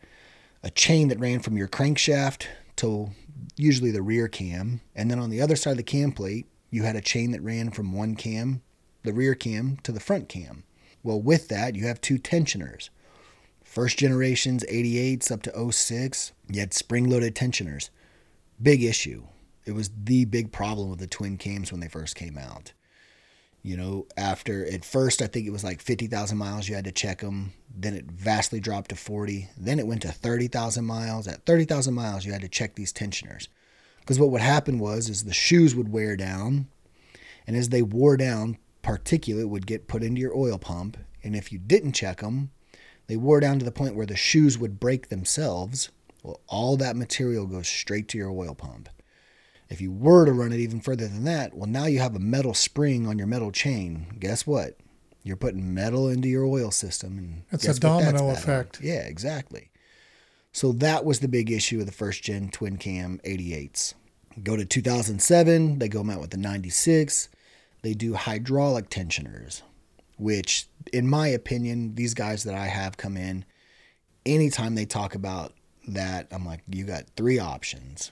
a 0.64 0.70
chain 0.70 1.08
that 1.08 1.20
ran 1.20 1.40
from 1.40 1.58
your 1.58 1.68
crankshaft 1.68 2.46
to 2.78 3.10
usually 3.58 3.92
the 3.92 4.04
rear 4.04 4.28
cam. 4.28 4.82
And 4.96 5.10
then 5.10 5.20
on 5.20 5.30
the 5.32 5.42
other 5.42 5.56
side 5.56 5.72
of 5.72 5.78
the 5.78 5.84
cam 5.84 6.12
plate, 6.12 6.46
you 6.70 6.84
had 6.84 6.96
a 6.96 7.02
chain 7.02 7.32
that 7.32 7.42
ran 7.42 7.72
from 7.72 7.92
one 7.92 8.16
cam, 8.16 8.62
the 9.04 9.14
rear 9.14 9.36
cam, 9.36 9.78
to 9.84 9.92
the 9.92 10.00
front 10.00 10.30
cam. 10.30 10.64
Well, 11.04 11.22
with 11.22 11.48
that, 11.48 11.76
you 11.76 11.88
have 11.88 12.02
two 12.02 12.18
tensioners. 12.18 12.90
First 13.64 13.98
generations 13.98 14.66
88s 14.70 15.32
up 15.32 15.42
to 15.44 15.72
06, 15.72 16.34
you 16.50 16.60
had 16.60 16.74
spring 16.74 17.10
loaded 17.10 17.36
tensioners. 17.36 17.90
Big 18.62 18.84
issue. 18.84 19.24
It 19.66 19.72
was 19.72 19.90
the 20.04 20.26
big 20.26 20.52
problem 20.52 20.90
with 20.90 21.00
the 21.00 21.08
twin 21.08 21.38
cams 21.38 21.72
when 21.72 21.80
they 21.80 21.88
first 21.88 22.16
came 22.16 22.38
out. 22.38 22.74
You 23.64 23.78
know, 23.78 24.08
after 24.18 24.66
at 24.66 24.84
first, 24.84 25.22
I 25.22 25.28
think 25.28 25.46
it 25.46 25.52
was 25.52 25.64
like 25.64 25.82
50,000 25.82 26.38
miles, 26.38 26.68
you 26.68 26.76
had 26.76 26.86
to 26.86 26.92
check 26.92 27.20
them. 27.20 27.54
Then 27.74 27.94
it 27.94 28.06
vastly 28.06 28.60
dropped 28.60 28.90
to 28.90 28.96
40. 28.96 29.50
Then 29.56 29.78
it 29.78 29.86
went 29.86 30.02
to 30.02 30.12
30,000 30.12 30.84
miles. 30.84 31.28
At 31.28 31.46
30,000 31.46 31.94
miles, 31.94 32.26
you 32.26 32.32
had 32.32 32.42
to 32.42 32.50
check 32.50 32.76
these 32.76 32.92
tensioners. 32.92 33.48
Because 34.00 34.20
what 34.20 34.32
would 34.32 34.42
happen 34.42 34.80
was, 34.80 35.10
is 35.10 35.24
the 35.24 35.34
shoes 35.34 35.76
would 35.76 35.92
wear 35.92 36.18
down. 36.18 36.68
And 37.46 37.56
as 37.56 37.70
they 37.70 37.84
wore 37.84 38.18
down, 38.18 38.58
particulate 38.84 39.50
would 39.50 39.68
get 39.68 39.88
put 39.88 40.04
into 40.04 40.22
your 40.22 40.36
oil 40.36 40.58
pump. 40.58 40.98
And 41.24 41.36
if 41.36 41.52
you 41.52 41.60
didn't 41.60 41.94
check 41.94 42.22
them, 42.22 42.52
they 43.08 43.16
wore 43.18 43.40
down 43.40 43.60
to 43.60 43.66
the 43.66 43.72
point 43.72 43.96
where 43.96 44.06
the 44.06 44.16
shoes 44.16 44.58
would 44.58 44.80
break 44.80 45.10
themselves. 45.10 45.90
Well, 46.24 46.40
all 46.48 46.78
that 46.78 46.96
material 46.96 47.46
goes 47.46 47.68
straight 47.68 48.08
to 48.10 48.18
your 48.18 48.32
oil 48.32 48.56
pump. 48.56 48.90
If 49.70 49.82
you 49.82 49.92
were 49.92 50.26
to 50.26 50.34
run 50.34 50.52
it 50.52 50.60
even 50.60 50.82
further 50.82 51.08
than 51.08 51.24
that, 51.24 51.54
well, 51.54 51.70
now 51.70 51.86
you 51.86 52.00
have 52.00 52.16
a 52.16 52.20
metal 52.20 52.54
spring 52.54 53.08
on 53.08 53.18
your 53.18 53.28
metal 53.28 53.52
chain. 53.52 54.08
Guess 54.20 54.46
what? 54.46 54.78
You're 55.24 55.38
putting 55.38 55.74
metal 55.74 56.10
into 56.10 56.28
your 56.28 56.46
oil 56.46 56.72
system, 56.72 57.18
and 57.18 57.44
It's 57.52 57.66
a 57.66 57.80
domino 57.80 58.28
on? 58.28 58.36
effect. 58.36 58.80
Yeah, 58.82 59.02
exactly. 59.02 59.70
So 60.52 60.74
that 60.74 61.06
was 61.06 61.20
the 61.20 61.28
big 61.28 61.50
issue 61.52 61.80
of 61.80 61.86
the 61.86 61.92
first 61.92 62.24
gen 62.24 62.50
twin 62.50 62.78
cam 62.78 63.22
88s. 63.24 63.94
Go 64.44 64.56
to 64.56 64.66
2007, 64.66 65.80
they 65.80 65.88
go 65.88 66.00
out 66.10 66.20
with 66.22 66.32
the 66.32 66.38
96. 66.38 67.30
They 67.82 67.94
do 67.94 68.14
hydraulic 68.14 68.90
tensioners, 68.90 69.64
which, 70.18 70.68
in 70.94 71.08
my 71.08 71.28
opinion, 71.28 71.96
these 71.96 72.14
guys 72.14 72.44
that 72.44 72.56
I 72.56 72.68
have 72.68 72.98
come 72.98 73.18
in, 73.18 73.46
anytime 74.26 74.76
they 74.76 74.86
talk 74.86 75.16
about 75.16 75.54
that, 75.88 76.28
I'm 76.32 76.46
like, 76.46 76.62
you 76.68 76.86
got 76.86 77.06
three 77.16 77.40
options. 77.40 78.12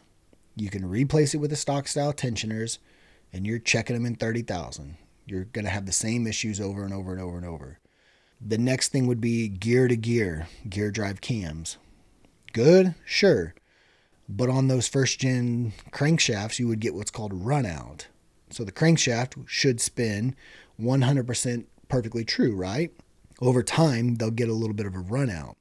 You 0.56 0.70
can 0.70 0.90
replace 0.90 1.34
it 1.34 1.38
with 1.38 1.52
the 1.52 1.56
stock 1.56 1.88
style 1.88 2.14
tensioners, 2.14 2.80
and 3.32 3.46
you're 3.46 3.60
checking 3.60 3.96
them 3.96 4.06
in 4.06 4.16
30,000. 4.16 4.98
You're 5.26 5.46
going 5.46 5.66
to 5.66 5.72
have 5.72 5.86
the 5.86 5.92
same 5.92 6.26
issues 6.26 6.60
over 6.60 6.84
and 6.84 6.94
over 6.94 7.12
and 7.12 7.22
over 7.22 7.38
and 7.38 7.46
over. 7.46 7.80
The 8.42 8.58
next 8.58 8.90
thing 8.90 9.06
would 9.06 9.22
be 9.22 9.48
gear 9.48 9.88
to 9.88 9.96
gear, 9.96 10.48
gear 10.68 10.92
drive 10.92 11.22
cams. 11.22 11.78
Good, 12.54 12.96
sure. 13.06 13.54
But 14.28 14.50
on 14.50 14.68
those 14.68 14.88
first 14.88 15.20
gen 15.20 15.74
crankshafts, 15.92 16.58
you 16.58 16.68
would 16.68 16.80
get 16.80 16.96
what's 16.96 17.12
called 17.12 17.34
run 17.34 17.66
out. 17.66 18.08
So 18.50 18.64
the 18.64 18.72
crankshaft 18.72 19.48
should 19.48 19.80
spin 19.80 20.36
100% 20.80 21.66
perfectly 21.88 22.24
true, 22.24 22.56
right? 22.56 22.92
Over 23.42 23.64
time, 23.64 24.16
they'll 24.16 24.32
get 24.32 24.50
a 24.50 24.54
little 24.54 24.76
bit 24.76 24.86
of 24.86 24.96
a 24.96 25.00
run 25.00 25.30
out 25.30 25.58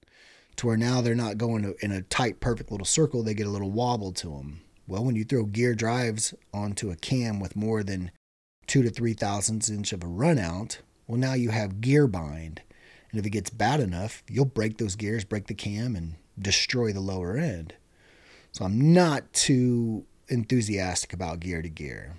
to 0.56 0.66
where 0.66 0.76
now 0.76 1.00
they're 1.00 1.14
not 1.14 1.38
going 1.38 1.74
in 1.80 1.92
a 1.92 2.02
tight, 2.02 2.40
perfect 2.40 2.70
little 2.70 2.84
circle. 2.84 3.22
They 3.22 3.34
get 3.34 3.46
a 3.46 3.50
little 3.50 3.70
wobble 3.70 4.12
to 4.12 4.28
them. 4.28 4.60
Well, 4.86 5.04
when 5.04 5.16
you 5.16 5.24
throw 5.24 5.44
gear 5.44 5.74
drives 5.74 6.34
onto 6.52 6.90
a 6.90 6.96
cam 6.96 7.40
with 7.40 7.54
more 7.54 7.82
than 7.82 8.10
two 8.66 8.82
to 8.82 8.90
three 8.90 9.14
thousandths 9.14 9.70
inch 9.70 9.92
of 9.92 10.02
a 10.02 10.06
run 10.06 10.38
out, 10.38 10.80
well, 11.06 11.18
now 11.18 11.34
you 11.34 11.50
have 11.50 11.80
gear 11.80 12.06
bind. 12.06 12.62
And 13.10 13.20
if 13.20 13.26
it 13.26 13.30
gets 13.30 13.50
bad 13.50 13.80
enough, 13.80 14.22
you'll 14.28 14.44
break 14.44 14.78
those 14.78 14.96
gears, 14.96 15.24
break 15.24 15.46
the 15.46 15.54
cam, 15.54 15.94
and 15.94 16.16
destroy 16.38 16.92
the 16.92 17.00
lower 17.00 17.36
end. 17.36 17.74
So 18.52 18.64
I'm 18.64 18.92
not 18.92 19.32
too 19.32 20.04
enthusiastic 20.28 21.12
about 21.12 21.40
gear 21.40 21.62
to 21.62 21.68
gear. 21.68 22.16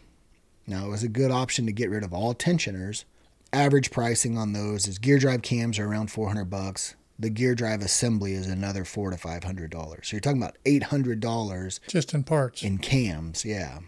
Now, 0.69 0.86
it 0.86 0.89
was 0.89 1.01
a 1.03 1.10
good 1.10 1.32
option 1.32 1.65
to 1.65 1.71
get 1.71 1.89
rid 1.89 2.03
of 2.03 2.13
all 2.13 2.36
tensioners. 2.36 3.03
Average 3.51 3.89
pricing 3.89 4.38
on 4.38 4.53
those 4.53 4.88
is 4.88 4.99
gear 4.99 5.17
drive 5.17 5.41
cams 5.41 5.79
are 5.79 5.88
around 5.88 6.12
400 6.12 6.45
bucks. 6.45 6.95
The 7.17 7.32
gear 7.32 7.55
drive 7.55 7.82
assembly 7.82 8.34
is 8.34 8.47
another 8.47 8.86
four 8.86 9.10
to 9.10 9.17
five 9.17 9.43
hundred 9.43 9.71
dollars. 9.71 10.08
So 10.08 10.15
you're 10.15 10.21
talking 10.21 10.41
about 10.41 10.58
eight 10.65 10.84
hundred 10.84 11.19
dollars 11.19 11.82
Just 11.86 12.13
in 12.13 12.23
parts. 12.23 12.63
in 12.63 12.77
cams, 12.77 13.43
yeah. 13.43 13.79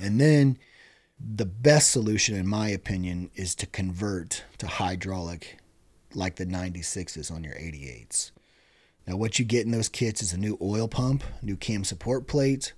And 0.00 0.20
then 0.20 0.58
the 1.20 1.44
best 1.46 1.92
solution, 1.92 2.34
in 2.34 2.48
my 2.48 2.70
opinion, 2.70 3.30
is 3.36 3.54
to 3.56 3.66
convert 3.66 4.42
to 4.58 4.66
hydraulic 4.66 5.58
like 6.12 6.36
the 6.36 6.44
96s 6.46 7.30
on 7.30 7.44
your 7.44 7.54
88s. 7.54 8.32
Now, 9.06 9.16
what 9.16 9.38
you 9.38 9.44
get 9.44 9.64
in 9.64 9.70
those 9.70 9.88
kits 9.88 10.20
is 10.20 10.32
a 10.32 10.38
new 10.38 10.58
oil 10.60 10.88
pump, 10.88 11.22
new 11.40 11.56
cam 11.56 11.84
support 11.84 12.26
plate, 12.26 12.72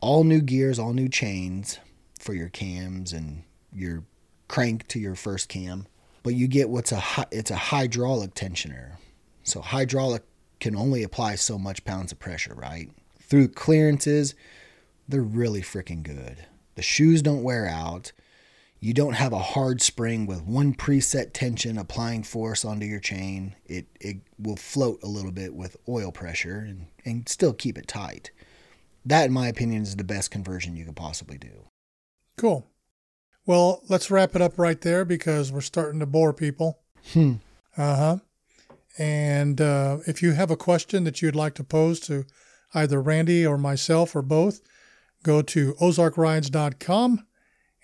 all 0.00 0.22
new 0.22 0.40
gears, 0.40 0.78
all 0.78 0.92
new 0.92 1.08
chains 1.08 1.80
for 2.22 2.34
your 2.34 2.48
cams 2.48 3.12
and 3.12 3.42
your 3.72 4.04
crank 4.48 4.86
to 4.88 4.98
your 4.98 5.14
first 5.14 5.48
cam. 5.48 5.86
But 6.22 6.34
you 6.34 6.46
get 6.46 6.70
what's 6.70 6.92
a 6.92 7.02
it's 7.32 7.50
a 7.50 7.56
hydraulic 7.56 8.34
tensioner. 8.34 8.96
So 9.42 9.60
hydraulic 9.60 10.22
can 10.60 10.76
only 10.76 11.02
apply 11.02 11.34
so 11.34 11.58
much 11.58 11.84
pounds 11.84 12.12
of 12.12 12.20
pressure, 12.20 12.54
right? 12.54 12.90
Through 13.20 13.48
clearances, 13.48 14.36
they're 15.08 15.20
really 15.20 15.62
freaking 15.62 16.04
good. 16.04 16.46
The 16.76 16.82
shoes 16.82 17.22
don't 17.22 17.42
wear 17.42 17.66
out. 17.66 18.12
You 18.78 18.94
don't 18.94 19.14
have 19.14 19.32
a 19.32 19.38
hard 19.38 19.82
spring 19.82 20.26
with 20.26 20.42
one 20.42 20.74
preset 20.74 21.32
tension 21.32 21.78
applying 21.78 22.22
force 22.22 22.64
onto 22.64 22.86
your 22.86 23.00
chain. 23.00 23.56
It 23.66 23.86
it 24.00 24.18
will 24.38 24.56
float 24.56 25.00
a 25.02 25.08
little 25.08 25.32
bit 25.32 25.54
with 25.54 25.76
oil 25.88 26.12
pressure 26.12 26.58
and, 26.58 26.86
and 27.04 27.28
still 27.28 27.52
keep 27.52 27.76
it 27.76 27.88
tight. 27.88 28.30
That, 29.04 29.26
in 29.26 29.32
my 29.32 29.48
opinion, 29.48 29.82
is 29.82 29.96
the 29.96 30.04
best 30.04 30.30
conversion 30.30 30.76
you 30.76 30.84
could 30.84 30.94
possibly 30.94 31.38
do. 31.38 31.64
Cool. 32.42 32.66
Well, 33.46 33.82
let's 33.88 34.10
wrap 34.10 34.34
it 34.34 34.42
up 34.42 34.58
right 34.58 34.80
there 34.80 35.04
because 35.04 35.52
we're 35.52 35.60
starting 35.60 36.00
to 36.00 36.06
bore 36.06 36.32
people. 36.32 36.80
Hmm. 37.12 37.34
Uh 37.76 37.96
huh. 37.96 38.16
And 38.98 39.60
uh, 39.60 39.98
if 40.08 40.24
you 40.24 40.32
have 40.32 40.50
a 40.50 40.56
question 40.56 41.04
that 41.04 41.22
you'd 41.22 41.36
like 41.36 41.54
to 41.54 41.62
pose 41.62 42.00
to 42.00 42.24
either 42.74 43.00
Randy 43.00 43.46
or 43.46 43.56
myself 43.58 44.16
or 44.16 44.22
both, 44.22 44.60
go 45.22 45.40
to 45.40 45.74
ozarkrides.com 45.74 47.24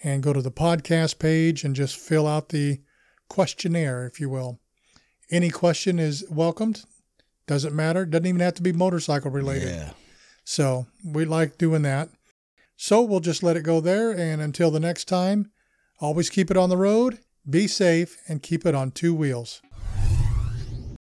and 0.03 0.23
go 0.25 0.33
to 0.33 0.43
the 0.43 0.51
podcast 0.51 1.21
page 1.21 1.63
and 1.63 1.77
just 1.77 1.97
fill 1.97 2.27
out 2.27 2.49
the 2.49 2.81
questionnaire, 3.29 4.07
if 4.07 4.19
you 4.19 4.29
will. 4.29 4.59
Any 5.31 5.51
question 5.51 6.01
is 6.01 6.25
welcomed. 6.29 6.83
Doesn't 7.47 7.77
matter. 7.77 8.05
Doesn't 8.05 8.27
even 8.27 8.41
have 8.41 8.55
to 8.55 8.63
be 8.63 8.73
motorcycle 8.73 9.31
related. 9.31 9.69
Yeah. 9.69 9.91
So 10.43 10.89
we 11.05 11.27
like 11.27 11.59
doing 11.59 11.83
that. 11.83 12.09
So 12.81 13.03
we'll 13.03 13.19
just 13.19 13.43
let 13.43 13.57
it 13.57 13.65
go 13.65 13.81
there. 13.81 14.13
And 14.13 14.41
until 14.41 14.71
the 14.71 14.79
next 14.79 15.07
time, 15.07 15.51
always 15.99 16.31
keep 16.31 16.49
it 16.49 16.57
on 16.57 16.71
the 16.71 16.77
road, 16.77 17.19
be 17.51 17.67
safe, 17.67 18.17
and 18.29 18.41
keep 18.41 18.65
it 18.65 18.75
on 18.75 18.93
two 18.93 19.13
wheels. 19.13 19.61